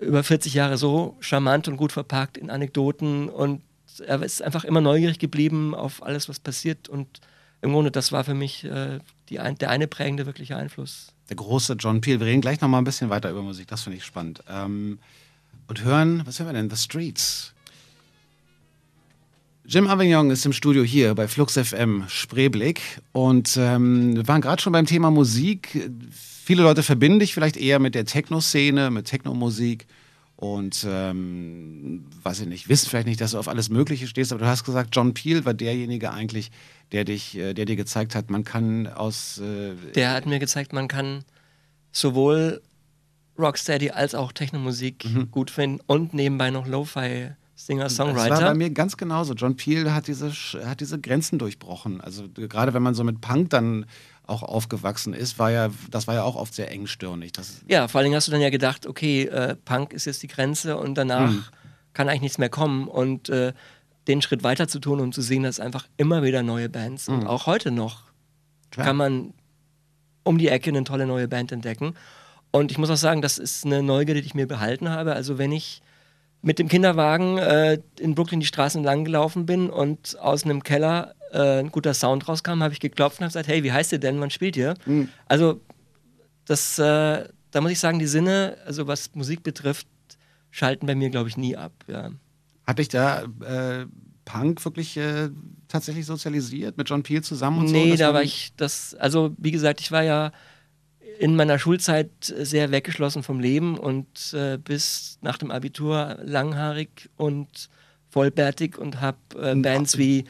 [0.00, 3.28] über 40 Jahre so charmant und gut verpackt in Anekdoten.
[3.28, 3.62] Und
[4.04, 6.88] er ist einfach immer neugierig geblieben auf alles, was passiert.
[6.88, 7.20] Und
[7.62, 11.12] im Grunde, das war für mich äh, die ein, der eine prägende wirkliche Einfluss.
[11.28, 12.18] Der große John Peel.
[12.18, 14.42] Wir reden gleich noch mal ein bisschen weiter über Musik, das finde ich spannend.
[14.48, 14.98] Ähm,
[15.68, 16.68] und hören, was hören wir denn?
[16.68, 17.54] The Streets.
[19.68, 24.62] Jim Avignon ist im Studio hier bei Flux FM Spreeblick und ähm, wir waren gerade
[24.62, 25.90] schon beim Thema Musik.
[26.12, 29.88] Viele Leute verbinden dich vielleicht eher mit der Techno-Szene, mit Techno-Musik
[30.36, 34.44] und ähm, weiß ich nicht, wissen vielleicht nicht, dass du auf alles Mögliche stehst, aber
[34.44, 36.52] du hast gesagt, John Peel war derjenige eigentlich,
[36.92, 39.38] der dich, äh, der dir gezeigt hat, man kann aus.
[39.38, 41.24] Äh der hat mir gezeigt, man kann
[41.90, 42.62] sowohl
[43.36, 45.32] Rocksteady als auch Technomusik mhm.
[45.32, 47.30] gut finden und nebenbei noch Lo-Fi.
[47.56, 48.28] Singer-Songwriter.
[48.28, 49.34] Das war bei mir ganz genauso.
[49.34, 50.30] John Peel hat diese,
[50.64, 52.00] hat diese Grenzen durchbrochen.
[52.00, 53.86] Also gerade wenn man so mit Punk dann
[54.26, 57.32] auch aufgewachsen ist, war ja, das war ja auch oft sehr engstirnig.
[57.32, 60.22] Das ja, vor allen Dingen hast du dann ja gedacht, okay, äh, Punk ist jetzt
[60.22, 61.44] die Grenze und danach mhm.
[61.94, 62.88] kann eigentlich nichts mehr kommen.
[62.88, 63.52] Und äh,
[64.06, 67.14] den Schritt weiter zu tun, um zu sehen, dass einfach immer wieder neue Bands mhm.
[67.14, 68.04] und auch heute noch
[68.70, 68.86] Klar.
[68.86, 69.34] kann man
[70.22, 71.94] um die Ecke eine tolle neue Band entdecken.
[72.50, 75.14] Und ich muss auch sagen, das ist eine Neugierde, die ich mir behalten habe.
[75.14, 75.82] Also wenn ich
[76.46, 81.16] mit dem Kinderwagen äh, in Brooklyn die Straßen lang gelaufen bin und aus einem Keller
[81.32, 83.98] äh, ein guter Sound rauskam, habe ich geklopft und habe gesagt, hey, wie heißt ihr
[83.98, 84.20] denn?
[84.20, 84.74] Wann spielt ihr?
[84.86, 85.08] Mhm.
[85.26, 85.60] Also
[86.44, 89.88] das, äh, da muss ich sagen, die Sinne, also was Musik betrifft,
[90.52, 91.72] schalten bei mir, glaube ich, nie ab.
[91.88, 92.10] Ja.
[92.64, 93.86] Hat dich da äh,
[94.24, 95.30] Punk wirklich äh,
[95.66, 97.84] tatsächlich sozialisiert mit John Peel zusammen und nee, so?
[97.86, 100.30] Nee, da war ich das, also wie gesagt, ich war ja
[101.18, 107.68] in meiner Schulzeit sehr weggeschlossen vom Leben und äh, bis nach dem Abitur langhaarig und
[108.10, 110.24] vollbärtig und habe äh, Bands wie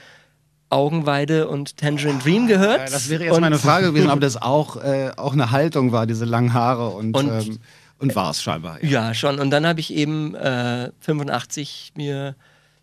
[0.68, 2.78] Augenweide und Tangerine Dream gehört.
[2.78, 5.92] Ja, das wäre jetzt und meine Frage gewesen, ob das auch, äh, auch eine Haltung
[5.92, 7.58] war, diese langen Haare und, und, ähm,
[7.98, 8.82] und war es scheinbar.
[8.82, 9.08] Ja.
[9.08, 9.14] ja.
[9.14, 9.38] schon.
[9.38, 12.34] Und dann habe ich eben äh, 85 mir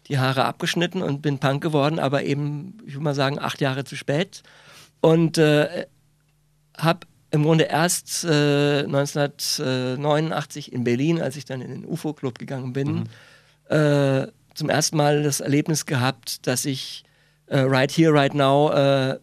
[0.08, 3.84] die Haare abgeschnitten und bin Punk geworden, aber eben, ich würde mal sagen, acht Jahre
[3.84, 4.44] zu spät.
[5.02, 5.86] Und äh,
[6.78, 12.74] habe im Grunde erst äh, 1989 in Berlin, als ich dann in den UFO-Club gegangen
[12.74, 13.08] bin,
[13.69, 13.76] mhm.
[13.76, 17.04] äh, zum ersten Mal das Erlebnis gehabt, dass ich
[17.48, 19.17] äh, right here, right now äh,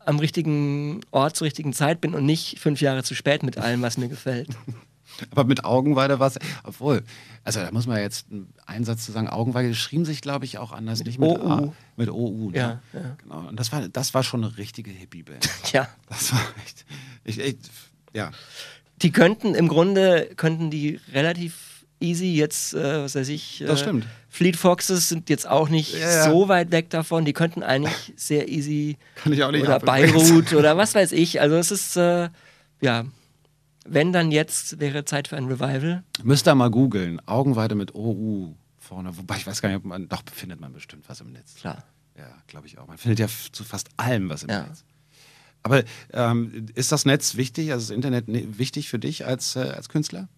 [0.00, 3.80] am richtigen Ort zur richtigen Zeit bin und nicht fünf Jahre zu spät mit allem,
[3.80, 4.48] was mir gefällt.
[5.30, 7.02] Aber mit Augenweide war es, obwohl,
[7.44, 8.26] also da muss man jetzt
[8.66, 11.48] einen Satz zu sagen, Augenweide schrieben sich, glaube ich, auch anders, mit nicht mit OU.
[11.48, 12.50] A, mit OU.
[12.50, 12.58] Ne?
[12.58, 13.48] Ja, ja, Genau.
[13.48, 15.48] Und das war, das war schon eine richtige Hippie-Band.
[15.72, 15.88] ja.
[16.08, 16.84] Das war echt,
[17.24, 17.58] ich, echt,
[18.12, 18.30] ja.
[19.02, 21.72] Die könnten im Grunde, könnten die relativ
[22.02, 24.06] easy jetzt, äh, was weiß ich, äh, das stimmt.
[24.28, 26.24] Fleet Foxes sind jetzt auch nicht ja.
[26.24, 27.24] so weit weg davon.
[27.24, 28.96] Die könnten eigentlich sehr easy.
[29.14, 31.40] Kann ich auch nicht Oder Beirut oder was weiß ich.
[31.40, 32.28] Also es ist, äh,
[32.80, 33.04] ja,
[33.86, 36.02] wenn dann jetzt wäre Zeit für ein Revival.
[36.22, 37.20] Müsst ihr mal googeln.
[37.26, 39.16] Augenweide mit OU vorne.
[39.16, 40.08] Wobei ich weiß gar nicht, ob man.
[40.08, 41.54] Doch, findet man bestimmt was im Netz.
[41.54, 41.84] Klar.
[42.16, 42.86] Ja, glaube ich auch.
[42.86, 44.62] Man findet ja zu fast allem was im ja.
[44.66, 44.84] Netz.
[45.62, 49.88] Aber ähm, ist das Netz wichtig, also das Internet wichtig für dich als, äh, als
[49.88, 50.28] Künstler?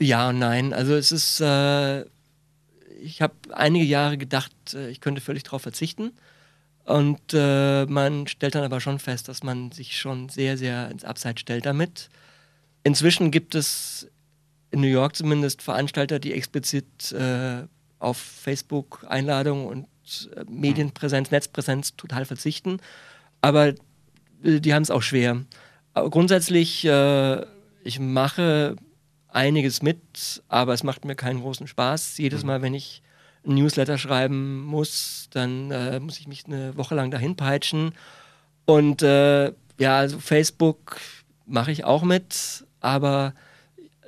[0.00, 0.72] Ja und nein.
[0.72, 2.02] Also es ist, äh,
[3.00, 6.12] ich habe einige Jahre gedacht, äh, ich könnte völlig darauf verzichten.
[6.86, 11.04] Und äh, man stellt dann aber schon fest, dass man sich schon sehr, sehr ins
[11.04, 12.08] Abseits stellt damit.
[12.84, 14.08] Inzwischen gibt es
[14.70, 17.64] in New York zumindest Veranstalter, die explizit äh,
[17.98, 22.78] auf Facebook-Einladungen und äh, Medienpräsenz, Netzpräsenz total verzichten.
[23.40, 23.68] Aber
[24.44, 25.42] äh, die haben es auch schwer.
[25.92, 27.44] Aber grundsätzlich, äh,
[27.82, 28.76] ich mache
[29.28, 32.16] einiges mit, aber es macht mir keinen großen Spaß.
[32.18, 33.02] Jedes Mal, wenn ich
[33.46, 37.92] ein Newsletter schreiben muss, dann äh, muss ich mich eine Woche lang dahin peitschen.
[38.64, 40.98] Und äh, ja, also Facebook
[41.46, 43.34] mache ich auch mit, aber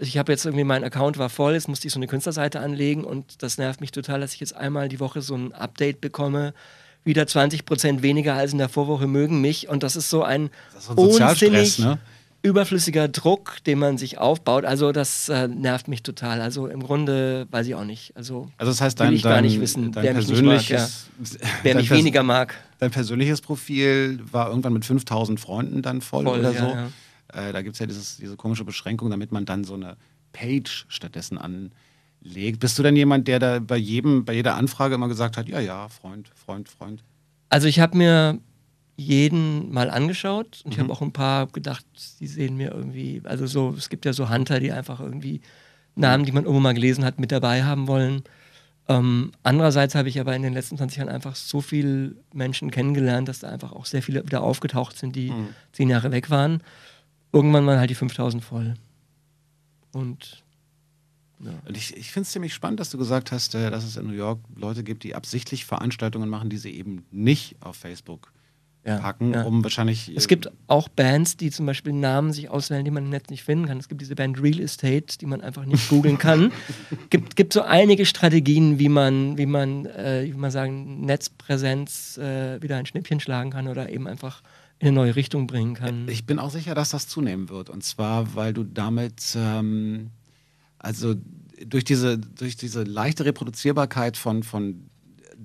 [0.01, 3.05] ich habe jetzt irgendwie, mein Account war voll, jetzt musste ich so eine Künstlerseite anlegen
[3.05, 6.55] und das nervt mich total, dass ich jetzt einmal die Woche so ein Update bekomme.
[7.05, 10.51] Wieder 20 Prozent weniger als in der Vorwoche mögen mich und das ist so ein,
[10.73, 11.99] Das ist so ein Sozialstress, unsinnig ne?
[12.43, 14.65] Überflüssiger Druck, den man sich aufbaut.
[14.65, 16.41] Also das äh, nervt mich total.
[16.41, 18.17] Also im Grunde weiß ich auch nicht.
[18.17, 20.89] Also, Also das heißt, will dein, ich gar nicht wissen, wer mich nicht mag, ja.
[21.63, 22.55] wer mich weniger mag.
[22.79, 26.67] Dein persönliches Profil war irgendwann mit 5000 Freunden dann voll, Voll, oder ja, so.
[26.67, 27.49] ja.
[27.49, 29.97] Äh, da gibt es ja dieses, diese komische Beschränkung, damit man dann so eine
[30.33, 32.61] Page stattdessen anlegt.
[32.61, 35.61] Bist du denn jemand, der da bei jedem, bei jeder Anfrage immer gesagt hat, ja,
[35.61, 37.03] ja, Freund, Freund, Freund?
[37.51, 38.39] Also ich habe mir
[39.01, 40.83] jeden mal angeschaut und ich Mhm.
[40.83, 41.87] habe auch ein paar gedacht,
[42.19, 45.41] die sehen mir irgendwie, also so, es gibt ja so Hunter, die einfach irgendwie
[45.95, 48.23] Namen, die man irgendwo mal gelesen hat, mit dabei haben wollen.
[48.89, 53.29] Ähm, andererseits habe ich aber in den letzten 20 Jahren einfach so viele Menschen kennengelernt,
[53.29, 55.49] dass da einfach auch sehr viele wieder aufgetaucht sind, die Mhm.
[55.73, 56.63] zehn Jahre weg waren.
[57.33, 58.75] Irgendwann waren halt die 5000 voll.
[59.93, 60.43] Und
[61.41, 61.53] ja.
[61.73, 64.13] Ich, ich finde es ziemlich spannend, dass du gesagt hast, äh, dass es in New
[64.13, 68.33] York Leute gibt, die absichtlich Veranstaltungen machen, die sie eben nicht auf Facebook
[68.89, 69.43] Ja, packen, ja.
[69.43, 70.11] um wahrscheinlich.
[70.17, 73.45] Es gibt auch Bands, die zum Beispiel Namen sich auswählen, die man im Netz nicht
[73.45, 73.77] finden kann.
[73.77, 76.53] Es gibt diese Band Real Estate, die man einfach nicht googeln kann.
[77.11, 82.63] gibt, gibt so einige Strategien, wie man, wie man, äh, wie man sagen, Netzpräsenz äh,
[82.63, 84.43] wieder ein Schnippchen schlagen kann oder eben einfach
[84.79, 86.09] in eine neue Richtung bringen kann.
[86.09, 87.69] Ich bin auch sicher, dass das zunehmen wird.
[87.69, 90.13] Und zwar, weil du damit, ähm,
[90.79, 91.15] also
[91.67, 94.89] durch diese, durch diese leichte Reproduzierbarkeit von, von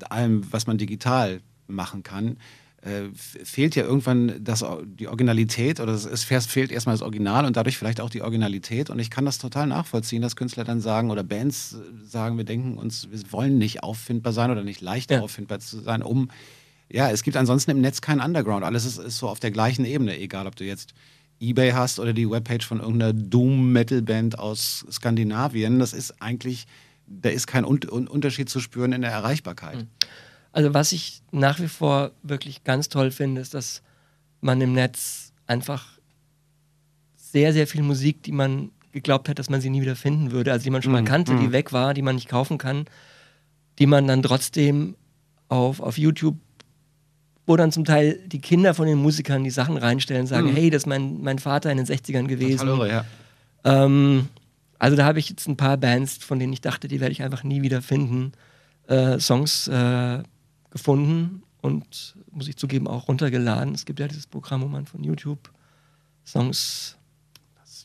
[0.10, 2.38] allem, was man digital machen kann,
[2.86, 7.56] äh, fehlt ja irgendwann das, die Originalität oder es, es fehlt erstmal das Original und
[7.56, 8.90] dadurch vielleicht auch die Originalität.
[8.90, 12.44] Und ich kann das total nachvollziehen, dass Künstler dann sagen oder Bands äh, sagen, wir
[12.46, 15.22] denken uns, wir wollen nicht auffindbar sein oder nicht leicht Ja.
[15.22, 16.30] auffindbar zu sein, um
[16.92, 18.64] ja, es gibt ansonsten im Netz keinen Underground.
[18.64, 20.94] Alles ist, ist so auf der gleichen Ebene, egal ob du jetzt
[21.40, 25.80] Ebay hast oder die Webpage von irgendeiner Doom-Metal-Band aus Skandinavien.
[25.80, 26.68] Das ist eigentlich,
[27.08, 29.88] da ist kein Un Un Unterschied zu spüren in der Erreichbarkeit.
[30.54, 33.82] Also was ich nach wie vor wirklich ganz toll finde, ist, dass
[34.40, 35.86] man im Netz einfach
[37.16, 40.52] sehr, sehr viel Musik, die man geglaubt hat, dass man sie nie wieder finden würde,
[40.52, 41.52] also die man schon mal Mhm, kannte, die mhm.
[41.52, 42.86] weg war, die man nicht kaufen kann,
[43.80, 44.96] die man dann trotzdem
[45.50, 46.38] auf, auf YouTube,
[47.48, 50.56] wo dann zum Teil die Kinder von den Musikern die Sachen reinstellen, sagen, Mhm.
[50.56, 52.60] hey, das ist mein, mein Vater in den 60ern gewesen.
[52.68, 53.06] Total irre, ja.
[53.86, 54.28] Ähm,
[54.78, 57.24] also da habe ich jetzt ein paar Bands, von denen ich dachte, die werde ich
[57.24, 58.34] einfach nie wieder finden,
[58.88, 60.22] äh, Songs äh,
[60.74, 63.74] gefunden und muss ich zugeben auch runtergeladen.
[63.74, 65.50] Es gibt ja dieses Programm, wo man von YouTube
[66.26, 66.98] Songs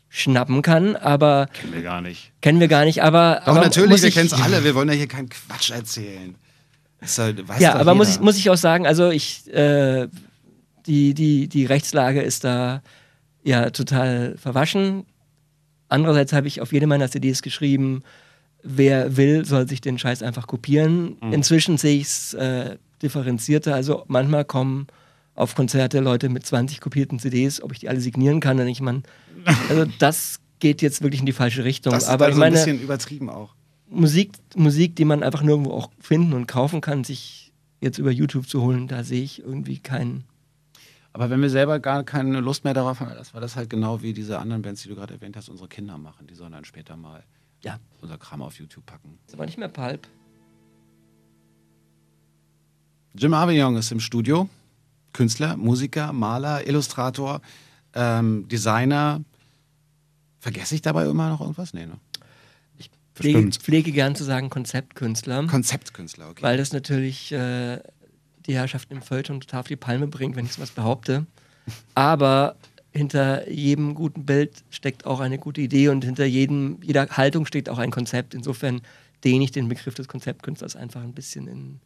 [0.08, 2.32] schnappen kann, aber Kennen wir gar nicht.
[2.40, 3.02] kennen wir gar nicht.
[3.02, 4.64] Aber, Doch, aber natürlich, wir kennen es alle.
[4.64, 6.34] Wir wollen ja hier keinen Quatsch erzählen.
[7.18, 8.24] Halt- weiß Ja, aber muss ich, jeder.
[8.24, 10.08] muss ich auch sagen, also ich, äh,
[10.86, 12.82] die, die, die Rechtslage ist da
[13.44, 15.04] ja total verwaschen.
[15.88, 18.02] Andererseits habe ich auf jede meiner CDs geschrieben,
[18.62, 21.16] wer will, soll sich den Scheiß einfach kopieren.
[21.20, 21.32] Mhm.
[21.32, 23.74] Inzwischen sehe ich es äh, differenzierter.
[23.74, 24.86] Also manchmal kommen
[25.34, 28.80] auf Konzerte Leute mit 20 kopierten CDs, ob ich die alle signieren kann oder nicht.
[28.80, 29.04] Man,
[29.68, 31.92] also das geht jetzt wirklich in die falsche Richtung.
[31.92, 33.54] das ist aber dann ich so ein meine, bisschen übertrieben auch.
[33.88, 38.48] Musik, Musik, die man einfach nirgendwo auch finden und kaufen kann, sich jetzt über YouTube
[38.48, 40.24] zu holen, da sehe ich irgendwie keinen.
[41.12, 44.02] Aber wenn wir selber gar keine Lust mehr darauf haben, das war das halt genau
[44.02, 46.26] wie diese anderen Bands, die du gerade erwähnt hast, unsere Kinder machen.
[46.26, 47.24] Die sollen dann später mal
[47.62, 47.78] Ja.
[48.00, 49.18] unser Kram auf YouTube packen.
[49.26, 50.06] Ist aber nicht mehr Pulp.
[53.14, 54.48] Jim Avignon ist im Studio.
[55.12, 57.40] Künstler, Musiker, Maler, Illustrator,
[57.94, 59.24] ähm, Designer.
[60.38, 61.74] Vergesse ich dabei immer noch irgendwas?
[61.74, 61.98] Nee, ne?
[62.78, 66.42] Ich pflege, pflege gern zu sagen Konzeptkünstler, Konzeptkünstler, okay.
[66.42, 67.80] weil das natürlich äh,
[68.46, 71.26] die Herrschaften im Feuilleton total auf die Palme bringt, wenn ich sowas behaupte.
[71.94, 72.56] Aber
[72.90, 77.68] hinter jedem guten Bild steckt auch eine gute Idee und hinter jedem, jeder Haltung steht
[77.68, 78.34] auch ein Konzept.
[78.34, 78.80] Insofern
[79.24, 81.80] dehne ich den Begriff des Konzeptkünstlers einfach ein bisschen in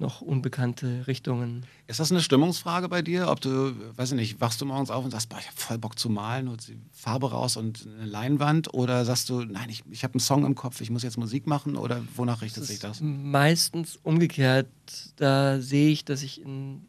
[0.00, 1.66] noch unbekannte Richtungen.
[1.86, 3.28] Ist das eine Stimmungsfrage bei dir?
[3.28, 5.78] Ob du, weiß ich nicht, wachst du morgens auf und sagst, boah, ich habe voll
[5.78, 8.72] Bock zu malen, die Farbe raus und eine Leinwand?
[8.72, 11.46] Oder sagst du, nein, ich, ich habe einen Song im Kopf, ich muss jetzt Musik
[11.46, 11.76] machen?
[11.76, 13.00] Oder wonach richtet sich das?
[13.02, 14.68] Meistens umgekehrt.
[15.16, 16.86] Da sehe ich, dass ich in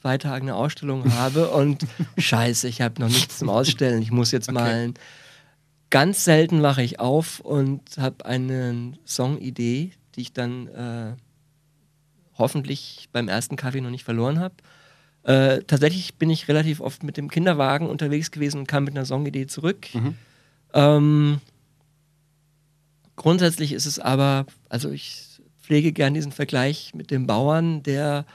[0.00, 1.84] zwei Tagen eine Ausstellung habe und
[2.18, 4.58] scheiße, ich habe noch nichts zum Ausstellen, ich muss jetzt Okay.
[4.58, 4.94] malen.
[5.90, 11.14] Ganz selten wache ich auf und habe eine Songidee, die ich dann äh,
[12.36, 14.54] hoffentlich beim ersten Kaffee noch nicht verloren habe.
[15.24, 19.04] Äh, tatsächlich bin ich relativ oft mit dem Kinderwagen unterwegs gewesen und kam mit einer
[19.06, 19.88] Songidee zurück.
[19.94, 20.14] Mhm.
[20.74, 21.40] Ähm,
[23.16, 28.26] grundsätzlich ist es aber, also ich pflege gern diesen Vergleich mit dem Bauern, der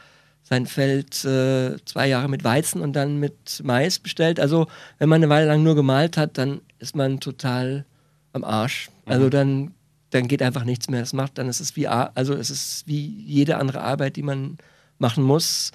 [0.53, 4.39] sein Feld äh, zwei Jahre mit Weizen und dann mit Mais bestellt.
[4.39, 4.67] Also
[4.99, 7.85] wenn man eine Weile lang nur gemalt hat, dann ist man total
[8.33, 8.89] am Arsch.
[9.05, 9.29] Also mhm.
[9.31, 9.71] dann,
[10.11, 10.99] dann geht einfach nichts mehr.
[10.99, 14.57] Das macht, dann ist es wie, also es ist wie jede andere Arbeit, die man
[14.99, 15.71] machen muss.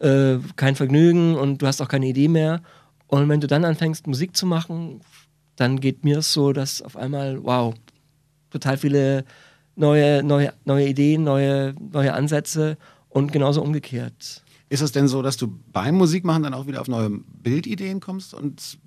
[0.00, 2.62] Äh, kein Vergnügen und du hast auch keine Idee mehr.
[3.06, 5.02] Und wenn du dann anfängst, Musik zu machen,
[5.56, 7.74] dann geht mir es so, dass auf einmal, wow,
[8.50, 9.24] total viele
[9.76, 12.78] neue, neue, neue Ideen, neue, neue Ansätze
[13.14, 14.42] und genauso umgekehrt.
[14.68, 18.34] Ist es denn so, dass du beim Musikmachen dann auch wieder auf neue Bildideen kommst
[18.34, 18.78] und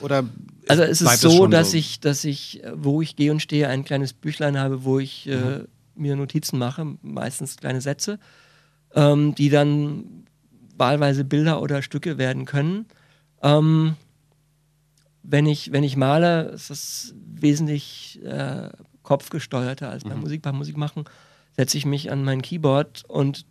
[0.00, 0.24] oder
[0.68, 1.76] also es ist so, dass so?
[1.76, 5.36] ich, dass ich, wo ich gehe und stehe, ein kleines Büchlein habe, wo ich äh,
[5.36, 5.44] mhm.
[5.44, 8.18] äh, mir Notizen mache, meistens kleine Sätze,
[8.94, 10.24] ähm, die dann
[10.76, 12.86] wahlweise Bilder oder Stücke werden können.
[13.40, 13.94] Ähm,
[15.22, 18.68] wenn ich, wenn ich male, ist das wesentlich äh,
[19.04, 20.22] kopfgesteuerter als beim mhm.
[20.22, 20.42] Musik.
[20.42, 21.04] Beim Musik machen
[21.56, 23.46] setze ich mich an mein Keyboard und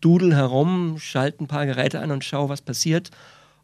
[0.00, 3.10] dudel herum, schalte ein paar Geräte an und schaue, was passiert.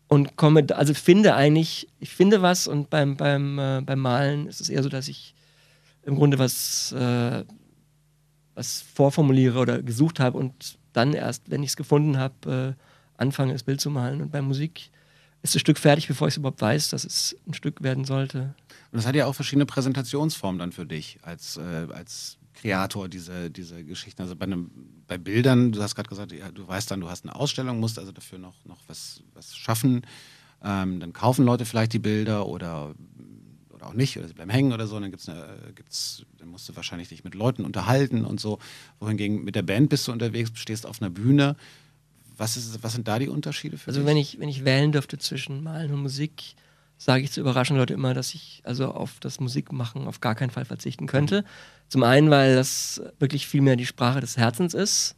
[0.06, 4.60] Und komme, also finde eigentlich, ich finde was und beim, beim, äh, beim Malen ist
[4.60, 5.34] es eher so, dass ich
[6.02, 7.44] im Grunde was, äh,
[8.54, 12.82] was vorformuliere oder gesucht habe und dann erst, wenn ich es gefunden habe, äh,
[13.18, 14.22] anfange, das Bild zu malen.
[14.22, 14.90] Und bei Musik
[15.42, 18.54] ist das Stück fertig, bevor ich es überhaupt weiß, dass es ein Stück werden sollte.
[18.90, 23.50] Und das hat ja auch verschiedene Präsentationsformen dann für dich als, äh, als Kreator, diese,
[23.50, 24.22] diese Geschichten.
[24.22, 24.70] Also bei, einem,
[25.06, 27.98] bei Bildern, du hast gerade gesagt, ja, du weißt dann, du hast eine Ausstellung, musst
[27.98, 30.02] also dafür noch, noch was, was schaffen.
[30.62, 32.94] Ähm, dann kaufen Leute vielleicht die Bilder oder,
[33.70, 34.98] oder auch nicht, oder sie bleiben hängen oder so.
[34.98, 38.59] Dann, gibt's eine, gibt's, dann musst du wahrscheinlich dich mit Leuten unterhalten und so.
[38.98, 41.56] Wohingegen mit der Band bist du unterwegs, stehst auf einer Bühne.
[42.36, 44.06] Was, ist, was sind da die Unterschiede für also dich?
[44.06, 46.54] Also wenn ich, wenn ich wählen dürfte zwischen Malen und Musik,
[46.99, 50.51] sage ich zu überraschenden Leute immer, dass ich also auf das Musikmachen auf gar keinen
[50.51, 51.44] Fall verzichten könnte.
[51.88, 55.14] Zum einen, weil das wirklich viel mehr die Sprache des Herzens ist.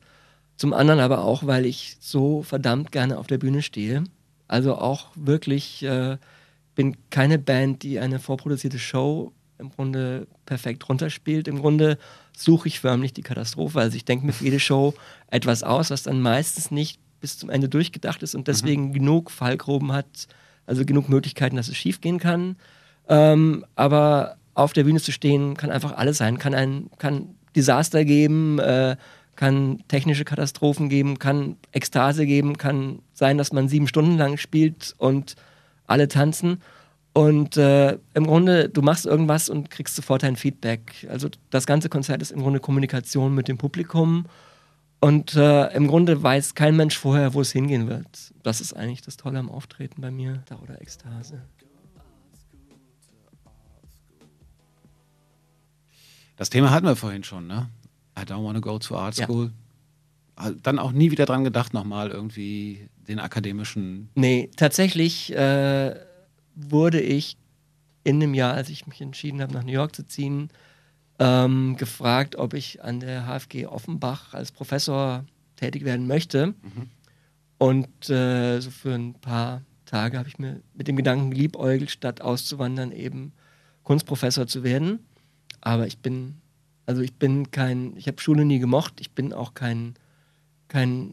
[0.57, 4.05] Zum anderen aber auch, weil ich so verdammt gerne auf der Bühne stehe.
[4.47, 6.19] Also auch wirklich äh,
[6.75, 11.49] bin keine Band, die eine vorproduzierte Show im Grunde perfekt runterspielt.
[11.49, 11.99] Im Grunde
[12.37, 13.81] suche ich förmlich die Katastrophe.
[13.81, 14.95] Also ich denke mir für jede Show
[15.29, 18.93] etwas aus, was dann meistens nicht bis zum Ende durchgedacht ist und deswegen mhm.
[18.93, 20.27] genug Fallgruben hat,
[20.67, 22.57] also genug Möglichkeiten, dass es schief gehen kann.
[23.09, 26.39] Ähm, aber auf der Bühne zu stehen kann einfach alles sein.
[26.39, 28.97] Kann ein kann Desaster geben, äh,
[29.37, 34.95] kann technische Katastrophen geben, kann Ekstase geben, kann sein, dass man sieben Stunden lang spielt
[34.99, 35.35] und
[35.87, 36.61] alle tanzen.
[37.13, 41.07] Und äh, im Grunde, du machst irgendwas und kriegst sofort ein Feedback.
[41.11, 44.27] Also das ganze Konzert ist im Grunde Kommunikation mit dem Publikum.
[45.01, 48.07] Und äh, im Grunde weiß kein Mensch vorher, wo es hingehen wird.
[48.43, 50.43] Das ist eigentlich das Tolle am Auftreten bei mir.
[50.47, 51.41] Da oder Ekstase.
[56.37, 57.69] Das Thema hatten wir vorhin schon, ne?
[58.19, 59.53] I don't want to go to art school.
[60.39, 60.53] Ja.
[60.63, 64.09] Dann auch nie wieder dran gedacht, nochmal irgendwie den akademischen.
[64.15, 65.95] Nee, tatsächlich äh,
[66.55, 67.37] wurde ich
[68.05, 70.51] in dem Jahr, als ich mich entschieden habe, nach New York zu ziehen,
[71.21, 75.25] ähm, gefragt, ob ich an der HFG Offenbach als Professor
[75.57, 76.49] tätig werden möchte.
[76.49, 76.91] Mhm.
[77.59, 82.23] Und äh, so für ein paar Tage habe ich mir mit dem Gedanken geliebäugelt, statt
[82.23, 83.33] auszuwandern, eben
[83.83, 85.01] Kunstprofessor zu werden.
[85.61, 86.41] Aber ich bin,
[86.87, 89.95] also ich bin kein, ich habe Schule nie gemocht, ich bin auch kein,
[90.69, 91.13] kein,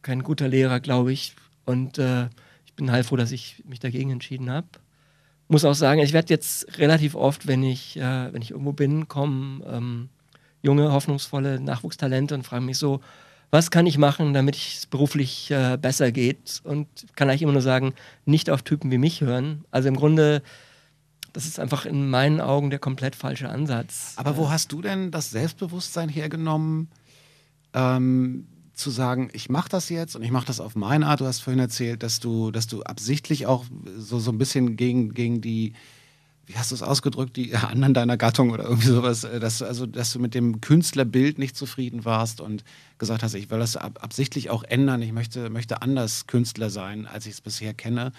[0.00, 1.34] kein guter Lehrer, glaube ich.
[1.66, 2.30] Und äh,
[2.64, 4.68] ich bin heilfroh, dass ich mich dagegen entschieden habe
[5.52, 9.06] muss auch sagen, ich werde jetzt relativ oft, wenn ich, äh, wenn ich irgendwo bin,
[9.06, 10.08] kommen ähm,
[10.62, 13.00] junge, hoffnungsvolle Nachwuchstalente und fragen mich so,
[13.50, 16.62] was kann ich machen, damit es beruflich äh, besser geht?
[16.64, 17.92] Und kann eigentlich immer nur sagen,
[18.24, 19.64] nicht auf Typen wie mich hören.
[19.70, 20.42] Also im Grunde,
[21.34, 24.14] das ist einfach in meinen Augen der komplett falsche Ansatz.
[24.16, 26.88] Aber wo hast du denn das Selbstbewusstsein hergenommen,
[27.74, 28.46] ähm,
[28.82, 31.20] zu sagen, ich mache das jetzt und ich mache das auf meine Art.
[31.20, 33.64] Du hast vorhin erzählt, dass du, dass du absichtlich auch
[33.96, 35.72] so, so ein bisschen gegen, gegen die,
[36.46, 39.86] wie hast du es ausgedrückt, die anderen deiner Gattung oder irgendwie sowas, äh, dass, also,
[39.86, 42.64] dass du mit dem Künstlerbild nicht zufrieden warst und
[42.98, 47.06] gesagt hast, ich will das ab, absichtlich auch ändern, ich möchte, möchte anders Künstler sein,
[47.06, 48.12] als ich es bisher kenne.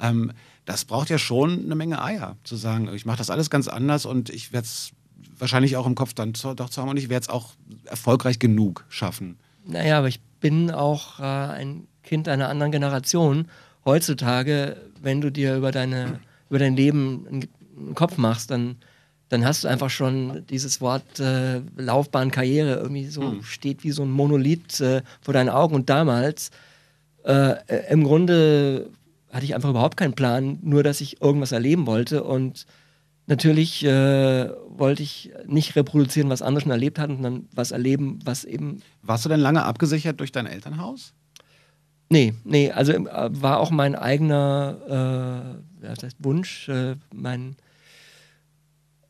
[0.00, 0.32] Ähm,
[0.64, 4.06] das braucht ja schon eine Menge Eier, zu sagen, ich mache das alles ganz anders
[4.06, 4.92] und ich werde es
[5.38, 7.54] wahrscheinlich auch im Kopf dann doch zu haben und ich werde es auch
[7.86, 9.38] erfolgreich genug schaffen.
[9.70, 13.46] Naja, aber ich bin auch äh, ein Kind einer anderen Generation.
[13.84, 18.76] Heutzutage, wenn du dir über, deine, über dein Leben einen Kopf machst, dann,
[19.28, 23.42] dann hast du einfach schon dieses Wort äh, Laufbahn, Karriere irgendwie so mhm.
[23.42, 25.74] steht wie so ein Monolith äh, vor deinen Augen.
[25.74, 26.50] Und damals,
[27.24, 28.90] äh, äh, im Grunde
[29.30, 32.24] hatte ich einfach überhaupt keinen Plan, nur dass ich irgendwas erleben wollte.
[32.24, 32.66] Und
[33.30, 38.44] natürlich äh, wollte ich nicht reproduzieren, was andere schon erlebt hatten, sondern was erleben, was
[38.44, 38.82] eben.
[39.02, 41.14] Warst du denn lange abgesichert durch dein Elternhaus?
[42.10, 46.68] Nee, nee, also äh, war auch mein eigener äh, das heißt Wunsch.
[46.68, 47.56] Äh, mein,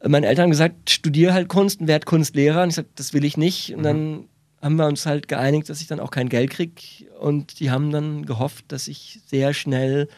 [0.06, 2.62] meine Eltern haben gesagt, studiere halt Kunst und werd Kunstlehrer.
[2.62, 3.72] Und ich sagte, das will ich nicht.
[3.74, 3.84] Und Mhm.
[3.84, 4.24] dann
[4.62, 7.08] haben wir uns halt geeinigt, dass ich dann auch kein Geld krieg.
[7.18, 10.08] Und die haben dann gehofft, dass ich sehr schnell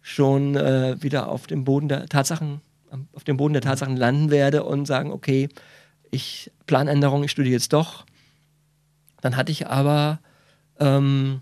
[0.00, 2.60] schon äh, wieder auf dem Boden der Tatsachen,
[3.12, 5.48] auf dem Boden der Tatsachen landen werde und sagen, okay,
[6.10, 8.04] ich Planänderung, ich studiere jetzt doch.
[9.20, 10.20] Dann hatte ich aber
[10.78, 11.40] ähm,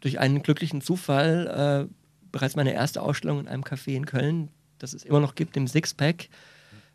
[0.00, 1.94] durch einen glücklichen Zufall äh,
[2.30, 5.66] bereits meine erste Ausstellung in einem Café in Köln, das es immer noch gibt, im
[5.66, 6.28] Sixpack,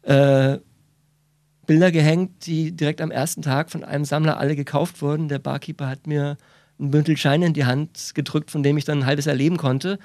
[0.04, 0.58] äh,
[1.66, 5.28] Bilder gehängt, die direkt am ersten Tag von einem Sammler alle gekauft wurden.
[5.28, 6.38] Der Barkeeper hat mir
[6.80, 9.58] ein Bündel Scheine in die Hand gedrückt, von dem ich dann ein halbes Jahr leben
[9.58, 10.00] konnte.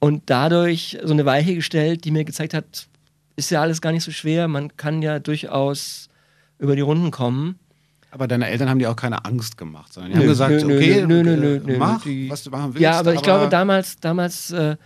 [0.00, 2.88] Und dadurch so eine Weiche gestellt, die mir gezeigt hat,
[3.36, 6.08] ist ja alles gar nicht so schwer, man kann ja durchaus
[6.58, 7.58] über die Runden kommen.
[8.10, 10.76] Aber deine Eltern haben dir auch keine Angst gemacht, sondern die Nö, haben gesagt, nö,
[10.76, 12.80] okay, nö, nö, äh, mach, was du machen willst.
[12.80, 14.76] Ja, aber ich glaube, damals, damals, äh,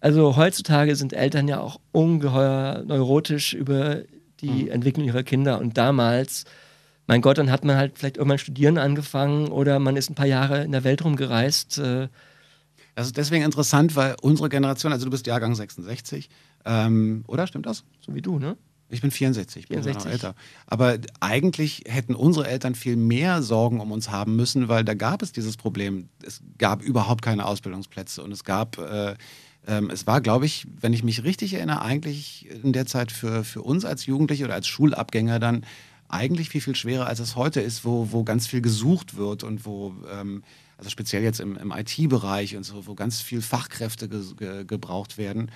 [0.00, 3.98] also heutzutage sind Eltern ja auch ungeheuer neurotisch über
[4.40, 4.70] die Hm.
[4.70, 5.58] Entwicklung ihrer Kinder.
[5.60, 6.44] Und damals,
[7.06, 10.24] mein Gott, dann hat man halt vielleicht irgendwann studieren angefangen oder man ist ein paar
[10.26, 11.76] Jahre in der Welt rumgereist.
[11.78, 12.08] Äh,
[12.94, 16.30] Das ist deswegen interessant, weil unsere Generation, also du bist Jahrgang 66,
[16.64, 17.46] ähm, oder?
[17.46, 17.84] Stimmt das?
[18.00, 18.56] so wie du, ne?
[18.92, 20.12] Ich bin 64, ich bin sogar noch 64.
[20.12, 20.34] älter.
[20.66, 25.22] Aber eigentlich hätten unsere Eltern viel mehr Sorgen um uns haben müssen, weil da gab
[25.22, 26.08] es dieses Problem.
[26.24, 29.14] Es gab überhaupt keine Ausbildungsplätze und es gab, äh,
[29.68, 33.44] ähm, es war, glaube ich, wenn ich mich richtig erinnere, eigentlich in der Zeit für,
[33.44, 35.64] für uns als Jugendliche oder als Schulabgänger dann
[36.08, 39.64] eigentlich viel, viel schwerer, als es heute ist, wo, wo ganz viel gesucht wird und
[39.64, 40.42] wo, ähm,
[40.76, 45.18] also speziell jetzt im, im IT-Bereich und so, wo ganz viel Fachkräfte ge ge gebraucht
[45.18, 45.52] werden.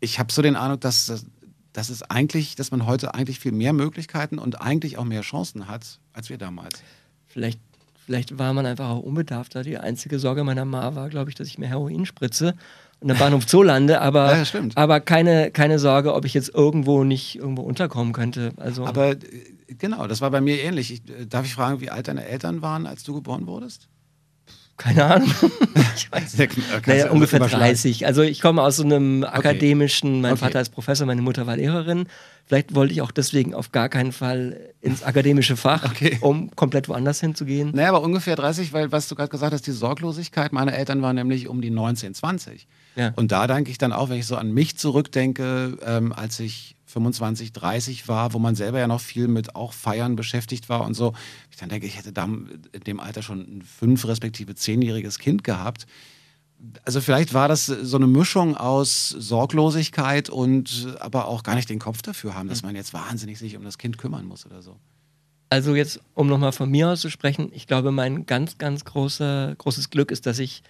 [0.00, 1.26] Ich habe so den Eindruck, dass, dass,
[1.72, 5.68] dass es eigentlich, dass man heute eigentlich viel mehr Möglichkeiten und eigentlich auch mehr Chancen
[5.68, 6.82] hat, als wir damals.
[7.26, 7.60] Vielleicht,
[8.06, 9.62] vielleicht war man einfach auch unbedarfter.
[9.62, 12.54] Die einzige Sorge meiner Ma war, glaube ich, dass ich mir Heroin spritze
[13.00, 14.76] und am Bahnhof Zoo lande, aber, Ja, stimmt.
[14.76, 18.52] aber keine, keine Sorge, ob ich jetzt irgendwo nicht irgendwo unterkommen könnte.
[18.56, 19.18] Also Aber äh,
[19.78, 20.92] genau, das war bei mir ähnlich.
[20.92, 23.88] Ich, äh, darf ich fragen, wie alt deine Eltern waren, als du geboren wurdest?
[24.80, 25.30] Keine Ahnung.
[25.94, 26.86] ich weiß nicht.
[26.86, 27.64] Naja, ungefähr überschlagen.
[27.66, 28.06] 30.
[28.06, 30.40] Also ich komme aus so einem akademischen, mein Okay.
[30.40, 32.06] Vater ist Professor, meine Mutter war Lehrerin.
[32.46, 36.16] Vielleicht wollte ich auch deswegen auf gar keinen Fall ins akademische Fach, Okay.
[36.22, 37.72] um komplett woanders hinzugehen.
[37.74, 41.12] Naja, aber ungefähr 30, weil was du gerade gesagt hast, die Sorglosigkeit meiner Eltern war
[41.12, 42.66] nämlich um die 19, 20.
[42.96, 43.12] Ja.
[43.16, 46.74] Und da denke ich dann auch, wenn ich so an mich zurückdenke, ähm, als ich
[46.90, 50.94] 25, 30 war, wo man selber ja noch viel mit auch Feiern beschäftigt war und
[50.94, 51.12] so.
[51.50, 55.44] Ich dann denke, ich hätte da in dem Alter schon ein fünf respektive zehnjähriges Kind
[55.44, 55.86] gehabt.
[56.84, 61.78] Also vielleicht war das so eine Mischung aus Sorglosigkeit und aber auch gar nicht den
[61.78, 64.76] Kopf dafür haben, dass man jetzt wahnsinnig sich um das Kind kümmern muss oder so.
[65.48, 69.54] Also jetzt, um nochmal von mir aus zu sprechen, ich glaube, mein ganz, ganz großer,
[69.58, 70.62] großes Glück ist, dass ich,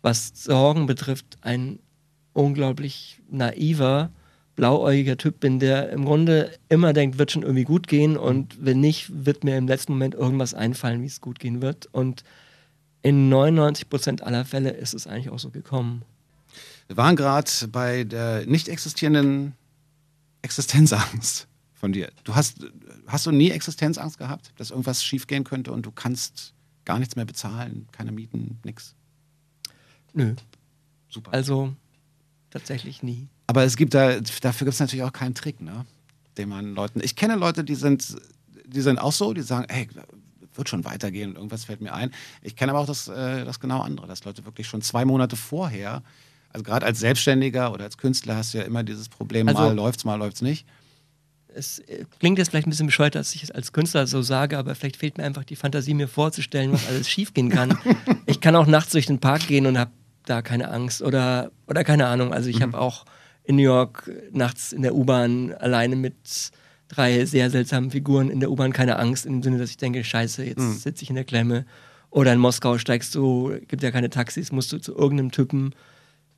[0.00, 1.80] was Sorgen betrifft, ein
[2.32, 4.10] unglaublich naiver,
[4.54, 8.80] blauäugiger Typ bin, der im Grunde immer denkt, wird schon irgendwie gut gehen und wenn
[8.80, 11.86] nicht, wird mir im letzten Moment irgendwas einfallen, wie es gut gehen wird.
[11.92, 12.22] Und
[13.02, 16.02] in 99 Prozent aller Fälle ist es eigentlich auch so gekommen.
[16.86, 19.54] Wir waren gerade bei der nicht existierenden
[20.42, 22.10] Existenzangst von dir.
[22.24, 22.58] Du hast,
[23.06, 27.24] hast du nie Existenzangst gehabt, dass irgendwas schiefgehen könnte und du kannst gar nichts mehr
[27.24, 28.94] bezahlen, keine Mieten, nix.
[30.12, 30.34] Nö,
[31.08, 31.32] Super.
[31.32, 31.74] also
[32.50, 33.28] tatsächlich nie.
[33.46, 35.84] Aber es gibt da, dafür gibt es natürlich auch keinen Trick, ne?
[36.38, 37.00] Den man Leuten.
[37.02, 38.16] Ich kenne Leute, die sind,
[38.66, 39.88] die sind auch so, die sagen, hey,
[40.54, 42.10] wird schon weitergehen, irgendwas fällt mir ein.
[42.42, 45.36] Ich kenne aber auch das, äh, das genau andere, dass Leute wirklich schon zwei Monate
[45.36, 46.02] vorher,
[46.50, 49.74] also gerade als Selbstständiger oder als Künstler hast du ja immer dieses Problem, Also- mal
[49.74, 50.66] läuft's, mal läuft's nicht.
[51.54, 54.56] es äh, klingt jetzt vielleicht ein bisschen bescheuert, dass ich es als Künstler so sage,
[54.58, 57.76] aber vielleicht fehlt mir einfach die Fantasie, mir vorzustellen, was alles schiefgehen kann.
[58.26, 59.90] ich kann auch nachts durch den Park gehen und habe
[60.24, 62.32] da keine Angst oder, oder keine Ahnung.
[62.32, 63.04] Also ich habe auch
[63.44, 66.50] in New York nachts in der U-Bahn alleine mit
[66.88, 70.44] drei sehr seltsamen Figuren in der U-Bahn keine Angst, im Sinne, dass ich denke, scheiße,
[70.44, 71.64] jetzt sitze ich in der Klemme.
[72.10, 75.74] Oder in Moskau steigst du, gibt ja keine Taxis, musst du zu irgendeinem Typen,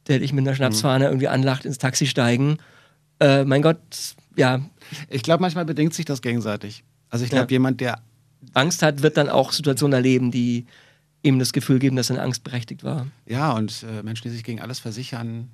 [0.07, 2.59] der dich mit einer Schnapsfahne irgendwie anlacht, ins Taxi steigen.
[3.21, 3.79] Äh, mein Gott,
[4.37, 4.61] ja,
[5.09, 6.85] Ich glaube, manchmal bedingt sich das gegenseitig.
[7.11, 7.39] Also ich Ja.
[7.39, 8.01] glaube, jemand, der
[8.53, 10.67] Angst hat, wird dann auch Situationen erleben, die
[11.23, 13.07] ihm das Gefühl geben, dass seine Angst berechtigt war.
[13.27, 15.49] Ja, und äh, Menschen, die sich gegen alles versichern,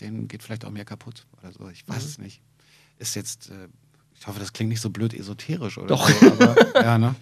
[0.00, 1.68] denen geht vielleicht auch mehr kaputt oder so.
[1.68, 2.40] Ich weiß es nicht.
[2.98, 3.68] Ist jetzt, äh,
[4.14, 6.08] ich hoffe, das klingt nicht so blöd esoterisch oder Doch.
[6.08, 7.14] so, aber ja, ne?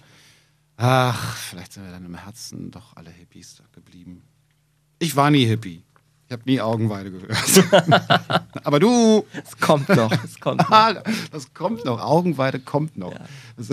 [0.77, 4.23] Ach, vielleicht sind wir dann im Herzen doch alle Hippies geblieben.
[4.99, 5.85] Ich war nie Hippie.
[6.27, 7.37] Ich habe nie Augenweide gehört.
[8.65, 9.27] Aber du!
[9.45, 10.71] Es kommt noch, es kommt noch.
[10.71, 12.01] Ah, das kommt noch.
[12.01, 13.13] Augenweide kommt noch.
[13.13, 13.27] Ja.
[13.59, 13.69] Das,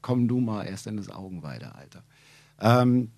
[0.00, 2.02] komm du mal erst in das Augenweide, Alter.
[2.58, 3.10] Ähm,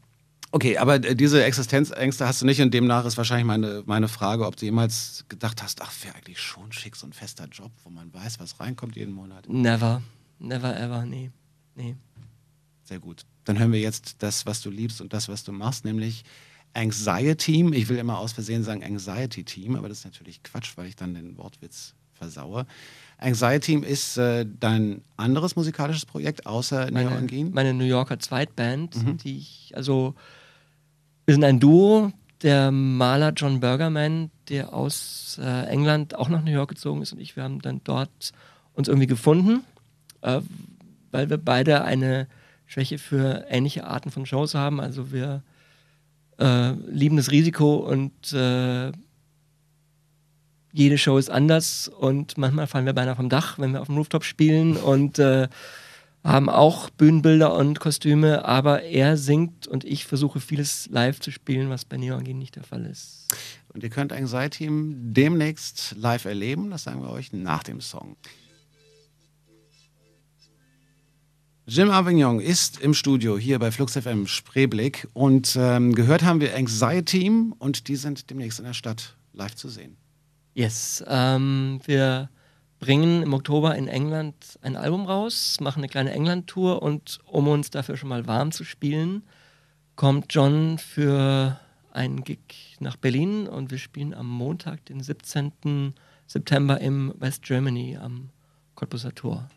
[0.53, 4.47] okay, aber äh, diese Existenzängste hast du nicht und demnach ist wahrscheinlich meine, meine Frage,
[4.47, 7.91] ob du jemals gedacht hast, ach, wäre eigentlich schon schick, so ein fester Job, wo
[7.91, 9.49] man weiß, was reinkommt jeden Monat.
[9.49, 10.03] Never,
[10.39, 11.31] never ever, nee.
[11.75, 11.97] Nee.
[12.85, 13.23] Sehr gut.
[13.45, 16.23] Dann hören wir jetzt das, was du liebst und das, was du machst, nämlich
[16.75, 17.73] Anxiety Team.
[17.73, 20.97] Ich will immer aus Versehen sagen Anxiety Team, aber das ist natürlich Quatsch, weil ich
[20.97, 22.67] dann den Wortwitz versaue.
[23.19, 27.53] Anxiety Team ist äh, dein anderes musikalisches Projekt außer Meine, Angin?
[27.53, 30.15] meine New Yorker Zweitband, die ich, also,
[31.25, 32.13] wir sind ein Duo.
[32.43, 37.21] Der Maler John Bergerman, der aus äh, England auch nach New York gezogen ist und
[37.21, 38.33] ich, wir haben dann dort
[38.75, 39.63] uns irgendwie gefunden,
[40.23, 40.41] äh,
[41.13, 42.27] weil wir beide eine
[42.67, 44.81] Schwäche für ähnliche Arten von Shows haben.
[44.81, 45.45] Also wir
[46.41, 48.91] äh, lieben das Risiko und äh,
[50.73, 53.99] jede Show ist anders und manchmal fallen wir beinahe vom Dach, wenn wir auf dem
[53.99, 55.49] Rooftop spielen und äh,
[56.25, 61.69] haben auch Bühnenbilder und Kostüme, aber er singt und ich versuche vieles live zu spielen,
[61.69, 63.27] was bei Neo Angin nicht der Fall ist.
[63.73, 68.17] Und ihr könnt Anxiety Team demnächst live erleben, das sagen wir euch nach dem Song.
[71.67, 76.57] Jim Avignon ist im Studio hier bei Flux FM Spreeblick und ähm, gehört haben wir
[76.57, 79.97] Anxiety Team und die sind demnächst in der Stadt live zu sehen.
[80.55, 82.29] Yes, ähm, wir
[82.83, 87.71] bringen im Oktober in England ein Album raus, machen eine kleine England-Tour und um uns
[87.71, 89.23] dafür schon mal warm zu spielen,
[89.95, 91.61] kommt John für
[91.93, 92.41] einen Gig
[92.81, 95.95] nach Berlin und wir spielen am Montag, den 17.
[96.27, 98.31] September im West Germany am
[98.75, 99.49] Cottbuser Tor.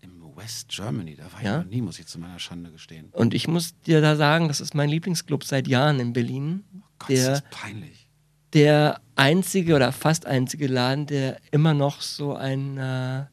[0.00, 1.58] Im West Germany, da war Ja?
[1.58, 3.08] ich noch nie, muss ich zu meiner Schande gestehen.
[3.10, 6.62] Und ich muss dir da sagen, das ist mein Lieblingsclub seit Jahren in Berlin.
[7.00, 8.07] Gott, ist der, das peinlich.
[8.54, 13.24] Der einzige oder fast einzige Laden, der immer noch so ein äh,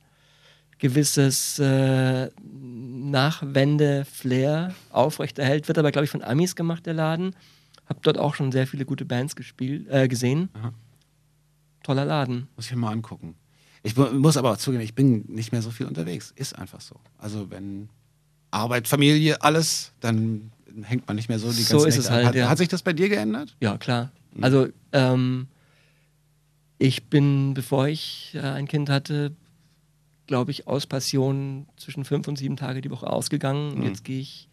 [0.79, 5.67] gewisses äh, Nachwende-Flair aufrechterhält.
[5.67, 7.35] Wird aber, glaube ich, von Amis gemacht, der Laden.
[7.87, 10.49] Hab dort auch schon sehr viele gute Bands gespielt, äh, gesehen.
[10.53, 10.73] Aha.
[11.83, 12.47] Toller Laden.
[12.55, 13.35] Muss ich mir mal angucken.
[13.83, 16.33] Ich mu- muss aber auch zugeben, ich bin nicht mehr so viel unterwegs.
[16.35, 16.95] Ist einfach so.
[17.19, 17.89] Also wenn
[18.49, 20.51] Arbeit, Familie, alles, dann
[20.81, 22.49] hängt man nicht mehr so die So ganze ist es halt, Hat, ja.
[22.49, 23.55] hat sich das bei dir geändert?
[23.61, 24.11] Ja, klar.
[24.43, 25.47] Also, ähm,
[26.77, 29.31] ich bin, bevor ich äh, ein Kind hatte,
[30.27, 33.73] glaube ich, aus Passion zwischen fünf und sieben Tage die Woche ausgegangen.
[33.73, 34.49] Und jetzt gehe ich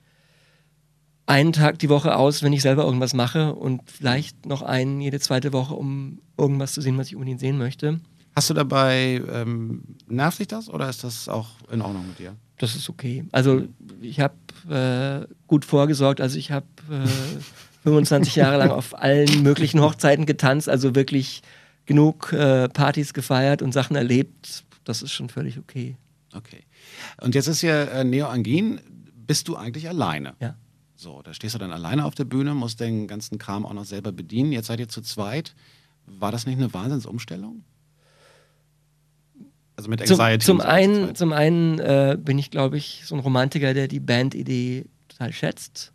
[1.27, 5.21] einen Tag die Woche aus, wenn ich selber irgendwas mache und vielleicht noch einen jede
[5.21, 8.01] zweite Woche, um irgendwas zu sehen, was ich unbedingt sehen möchte.
[8.35, 12.35] Hast du dabei, ähm, nervt dich das oder ist das auch in Ordnung mit dir?
[12.59, 13.25] Das ist okay.
[13.33, 13.65] Also
[14.01, 14.35] ich habe
[14.71, 16.21] äh, gut vorgesorgt.
[16.21, 17.07] Also ich habe äh,
[17.83, 20.69] 25 Jahre lang auf allen möglichen Hochzeiten getanzt.
[20.69, 21.43] Also wirklich
[21.87, 24.65] genug äh, Partys gefeiert und Sachen erlebt.
[24.85, 25.97] Das ist schon völlig okay.
[26.33, 26.65] Okay.
[27.21, 28.81] Und jetzt ist hier äh, Neo Angin.
[29.15, 30.35] Bist du eigentlich alleine?
[30.41, 30.57] Ja.
[30.95, 33.85] So, da stehst du dann alleine auf der Bühne, musst den ganzen Kram auch noch
[33.85, 34.53] selber bedienen.
[34.53, 35.55] Jetzt seid ihr zu zweit.
[36.07, 37.65] War das nicht eine Wahnsinnsumstellung?
[39.75, 40.45] Also mit Zum, Anxiety.
[40.45, 44.01] zum so einen, zum einen äh, bin ich, glaube ich, so ein Romantiker, der die
[44.01, 45.92] Bandidee total schätzt.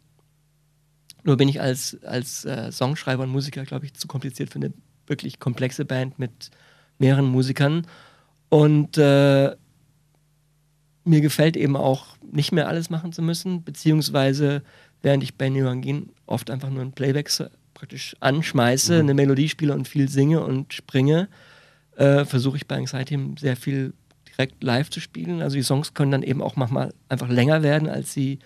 [1.27, 4.71] Nur bin ich als, als äh, Songschreiber und Musiker, glaube ich, zu kompliziert für eine
[5.07, 6.51] wirklich komplexe Band mit
[6.99, 7.85] mehreren Musikern.
[8.47, 9.53] Und äh,
[11.03, 14.63] mir gefällt eben auch nicht mehr alles machen zu müssen, beziehungsweise
[15.01, 17.29] während ich bei Neurangin oft einfach nur ein Playback
[17.73, 21.27] praktisch anschmeiße, eine Melodie spiele und viel singe und springe,
[21.97, 23.93] äh, versuche ich bei Anxiety sehr viel
[24.37, 25.41] direkt live zu spielen.
[25.41, 28.39] Also die Songs können dann eben auch manchmal einfach länger werden, als sie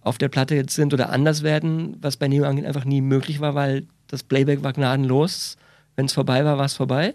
[0.00, 3.40] auf der Platte jetzt sind oder anders werden, was bei Neo Angin einfach nie möglich
[3.40, 5.56] war, weil das Playback war gnadenlos.
[5.96, 7.14] Wenn es vorbei war, war es vorbei.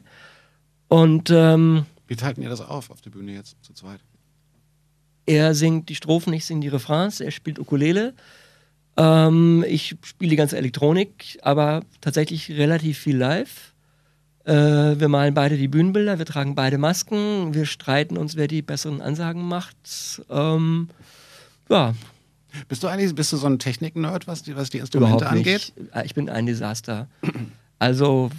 [0.87, 4.01] Und ähm, Wie teilten ihr das auf auf der Bühne jetzt zu zweit?
[5.25, 8.13] er singt die Strophen, ich singe die Refrains, er spielt Ukulele.
[8.97, 13.73] Ähm, ich spiele die ganze Elektronik, aber tatsächlich relativ viel live.
[14.45, 18.61] Äh, wir malen beide die Bühnenbilder, wir tragen beide Masken, wir streiten uns, wer die
[18.61, 20.21] besseren Ansagen macht.
[20.29, 20.89] Ähm,
[21.69, 21.93] ja,
[22.67, 25.73] Bist du eigentlich bist du so ein Technik-Nerd, was die, was die Instrumente überhaupt angeht?
[25.77, 25.95] nicht.
[25.95, 27.07] Äh, Ich bin ein Desaster.
[27.79, 28.29] Also,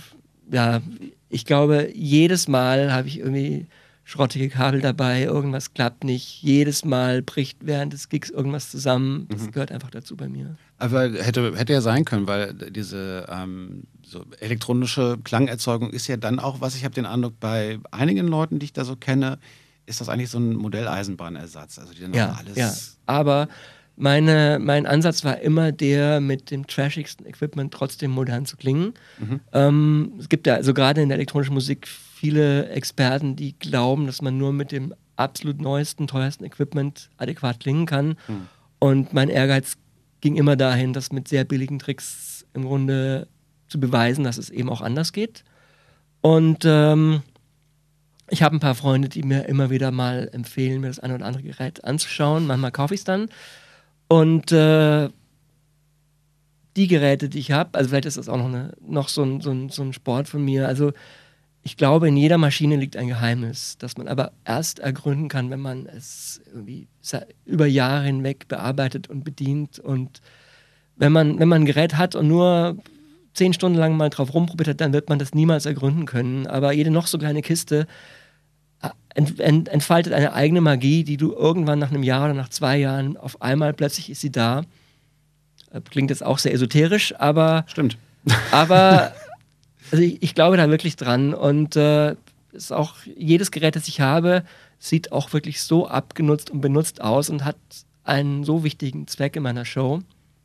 [0.51, 0.81] ja,
[1.29, 3.67] ich glaube, jedes Mal habe ich irgendwie
[4.05, 9.29] schrottige Kabel dabei, irgendwas klappt nicht, jedes Mal bricht während des Gigs irgendwas zusammen.
[9.31, 9.53] Das Mhm.
[9.53, 10.57] gehört einfach dazu bei mir.
[10.79, 16.39] Aber hätte, hätte ja sein können, weil diese ähm, so elektronische Klangerzeugung ist ja dann
[16.39, 19.39] auch, was ich habe den Eindruck, bei einigen Leuten, die ich da so kenne,
[19.87, 21.79] ist das eigentlich so ein Modelleisenbahnersatz.
[21.79, 22.57] Also die dann Ja, alles.
[22.57, 22.73] ja.
[23.07, 23.49] Aber
[23.95, 28.95] Meine, mein Ansatz war immer der, mit dem trashigsten Equipment trotzdem modern zu klingen.
[29.53, 34.23] Ähm, es gibt ja also gerade in der elektronischen Musik viele Experten, die glauben, dass
[34.23, 38.17] man nur mit dem absolut neuesten, teuersten Equipment adäquat klingen kann.
[38.79, 39.75] Und mein Ehrgeiz
[40.23, 43.29] ging immer dahin, das mit sehr billigen Tricks im Grunde
[43.73, 45.45] zu beweisen, dass es eben auch anders geht.
[46.21, 47.23] Und ähm,
[48.29, 51.27] ich habe ein paar Freunde, die mir immer wieder mal empfehlen, mir das eine oder
[51.27, 52.47] andere Gerät anzuschauen.
[52.47, 53.29] Manchmal kaufe ich es dann.
[54.09, 55.09] Und äh,
[56.77, 59.41] die Geräte, die ich habe, also vielleicht ist das auch noch, eine, noch so, ein,
[59.41, 60.69] so, ein, so ein Sport von mir.
[60.69, 60.93] Also
[61.63, 65.61] ich glaube, in jeder Maschine liegt ein Geheimnis, das man aber erst ergründen kann, wenn
[65.61, 66.89] man es irgendwie
[67.47, 69.79] über Jahre hinweg bearbeitet und bedient.
[69.79, 70.21] Und
[70.97, 72.77] wenn man, wenn man ein Gerät hat und nur
[73.35, 76.47] zehn Stunden lang mal drauf rumprobiert hat, dann wird man das niemals ergründen können.
[76.47, 77.87] Aber jede noch so kleine Kiste
[78.83, 82.49] äh, ent, ent, entfaltet eine eigene Magie, die du irgendwann nach einem Jahr oder nach
[82.51, 84.63] zwei Jahren auf einmal plötzlich ist sie da.
[85.73, 87.97] Äh, Klingt jetzt auch sehr esoterisch, aber Stimmt.
[88.51, 89.13] aber
[89.91, 92.17] also ich, ich glaube da wirklich dran und äh,
[92.53, 94.45] ist auch jedes Gerät, das ich habe,
[94.79, 97.57] sieht auch wirklich so abgenutzt und benutzt aus und hat
[98.05, 100.01] einen so wichtigen Zweck in meiner Show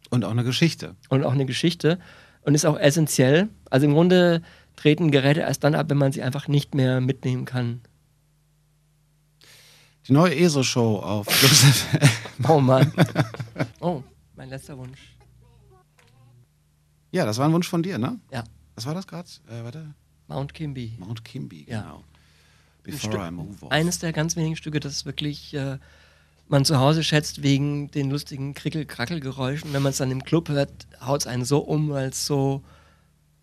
[0.09, 0.95] Und auch eine Geschichte.
[1.09, 1.99] und auch eine Geschichte
[2.47, 3.49] und ist auch essentiell.
[3.69, 4.41] Also im Grunde
[4.77, 7.81] treten Geräte erst dann ab, wenn man sie einfach nicht mehr mitnehmen kann.
[10.07, 11.27] Die neue ESO-Show auf.
[12.47, 12.91] Oh Mann.
[13.81, 14.01] Oh,
[14.35, 15.15] mein letzter Wunsch.
[17.11, 18.17] Ja, das war ein Wunsch von dir, ne?
[18.31, 18.43] Ja,
[18.75, 19.27] Was war das gerade?
[19.49, 19.93] Äh, warte.
[20.27, 20.93] Mount Kimby.
[20.99, 21.81] Mount Kimby, Ja.
[21.81, 21.95] genau.
[21.97, 22.03] Ein
[22.83, 23.71] Before Stück- I move on.
[23.71, 25.77] Eines der ganz wenigen Stücke, das wirklich äh,
[26.49, 29.73] man zu Hause schätzt wegen den lustigen Krickel-Krackel-Geräuschen.
[29.73, 32.63] Wenn man es dann im Club hört, haut es einen so um, weil es so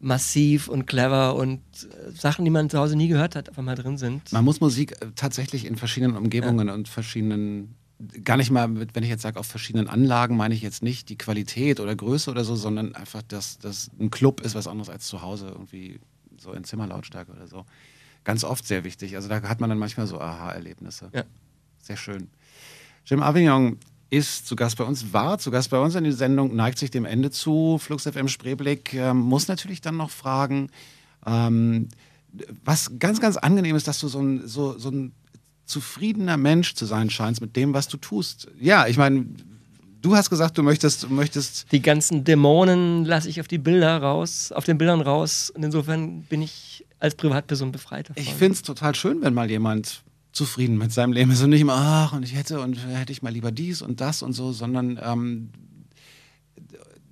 [0.01, 3.75] massiv und clever und äh, Sachen, die man zu Hause nie gehört hat, auf einmal
[3.75, 4.33] drin sind.
[4.33, 7.75] Man muss Musik äh, tatsächlich in verschiedenen Umgebungen und verschiedenen,
[8.23, 11.09] gar nicht mal, mit, wenn ich jetzt sage, auf verschiedenen Anlagen, meine ich jetzt nicht
[11.09, 14.91] die Qualität oder Größe oder so, sondern einfach, dass das ein Club ist was anderes
[14.91, 16.01] als zu Hause, irgendwie
[16.39, 17.65] so in Zimmerlautstärke oder so.
[18.25, 19.17] Ganz oft sehr wichtig.
[19.17, 21.11] Also da hat man dann manchmal so Aha-Erlebnisse.
[21.15, 21.25] Ja.
[21.83, 22.29] Sehr schön.
[23.07, 23.79] Jim Avignon
[24.11, 26.91] ist zu Gast bei uns, war zu Gast bei uns in die Sendung, neigt sich
[26.91, 27.79] dem Ende zu.
[27.79, 30.71] Flux FM Spreeblick ähm, muss natürlich dann noch fragen,
[31.27, 31.89] ähm,
[32.65, 35.13] was ganz, ganz angenehm ist, dass du so ein, so, so ein
[35.67, 38.49] zufriedener Mensch zu sein scheinst mit dem, was du tust.
[38.61, 39.27] Ja, ich meine,
[40.03, 44.53] du hast gesagt, du möchtest, möchtest Die ganzen Dämonen lasse ich auf die Bilder raus,
[44.53, 45.51] auf den Bildern raus.
[45.51, 48.23] Und insofern bin ich als Privatperson befreit davon.
[48.23, 50.03] Ich finde es total schön, wenn mal jemand
[50.35, 53.23] zufrieden mit seinem Leben ist und nicht immer, ach, und ich hätte und hätte ich
[53.23, 55.51] mal lieber dies und das und so, sondern ähm,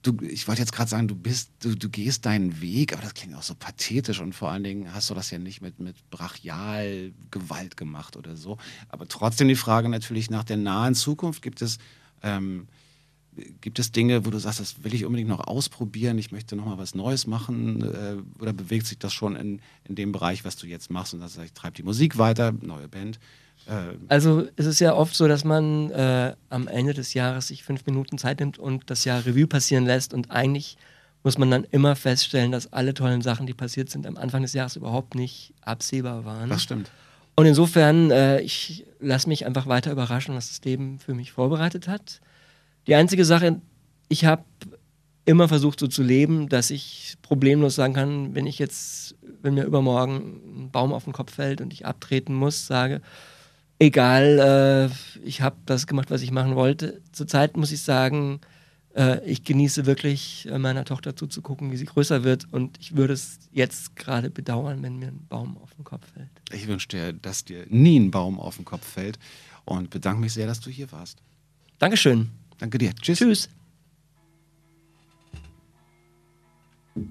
[0.03, 3.15] du, ich wollte jetzt gerade sagen, du bist, du, du gehst deinen Weg, aber das
[3.15, 6.11] klingt auch so pathetisch und vor allen Dingen hast du das ja nicht mit, mit
[6.11, 8.59] brachial Gewalt gemacht oder so.
[8.89, 11.79] Aber trotzdem die Frage natürlich nach der nahen Zukunft, gibt es,
[12.23, 12.67] ähm,
[13.61, 16.67] gibt es Dinge, wo du sagst, das will ich unbedingt noch ausprobieren, ich möchte noch
[16.67, 20.57] mal was Neues machen äh, oder bewegt sich das schon in, in dem Bereich, was
[20.57, 23.19] du jetzt machst und das heißt, ich treibe die Musik weiter, neue Band.
[23.67, 27.65] Äh, Also es ist ja oft so, dass man äh, am Ende des Jahres sich
[27.65, 30.77] fünf Minuten Zeit nimmt und das Jahr Revue passieren lässt und eigentlich
[31.25, 34.53] muss man dann immer feststellen, dass alle tollen Sachen, die passiert sind, am Anfang des
[34.55, 36.51] Jahres überhaupt nicht absehbar waren.
[36.51, 36.91] das stimmt.
[37.35, 41.89] Und insofern, äh, ich lasse mich einfach weiter überraschen, was das Leben für mich vorbereitet
[41.89, 42.21] hat.
[42.87, 43.61] Die einzige Sache,
[44.09, 44.45] ich habe
[45.25, 49.65] immer versucht so zu leben, dass ich problemlos sagen kann, wenn ich jetzt, wenn mir
[49.65, 53.01] übermorgen ein Baum auf den Kopf fällt und ich abtreten muss, sage,
[53.79, 57.01] egal, äh, ich habe das gemacht, was ich machen wollte.
[57.13, 58.41] Zurzeit muss ich sagen,
[58.95, 63.13] äh, ich genieße wirklich äh, meiner Tochter zuzugucken, wie sie größer wird und ich würde
[63.15, 66.31] es jetzt gerade bedauern, wenn mir ein Baum auf den Kopf fällt.
[66.53, 69.19] Ich wünsche dir, dass dir nie ein Baum auf den Kopf fällt
[69.65, 71.19] und bedanke mich sehr, dass du hier warst.
[71.79, 72.42] Dankeschön.
[72.63, 72.95] Danke dir.
[72.95, 73.19] Tschüss.
[73.19, 73.49] Tschüss.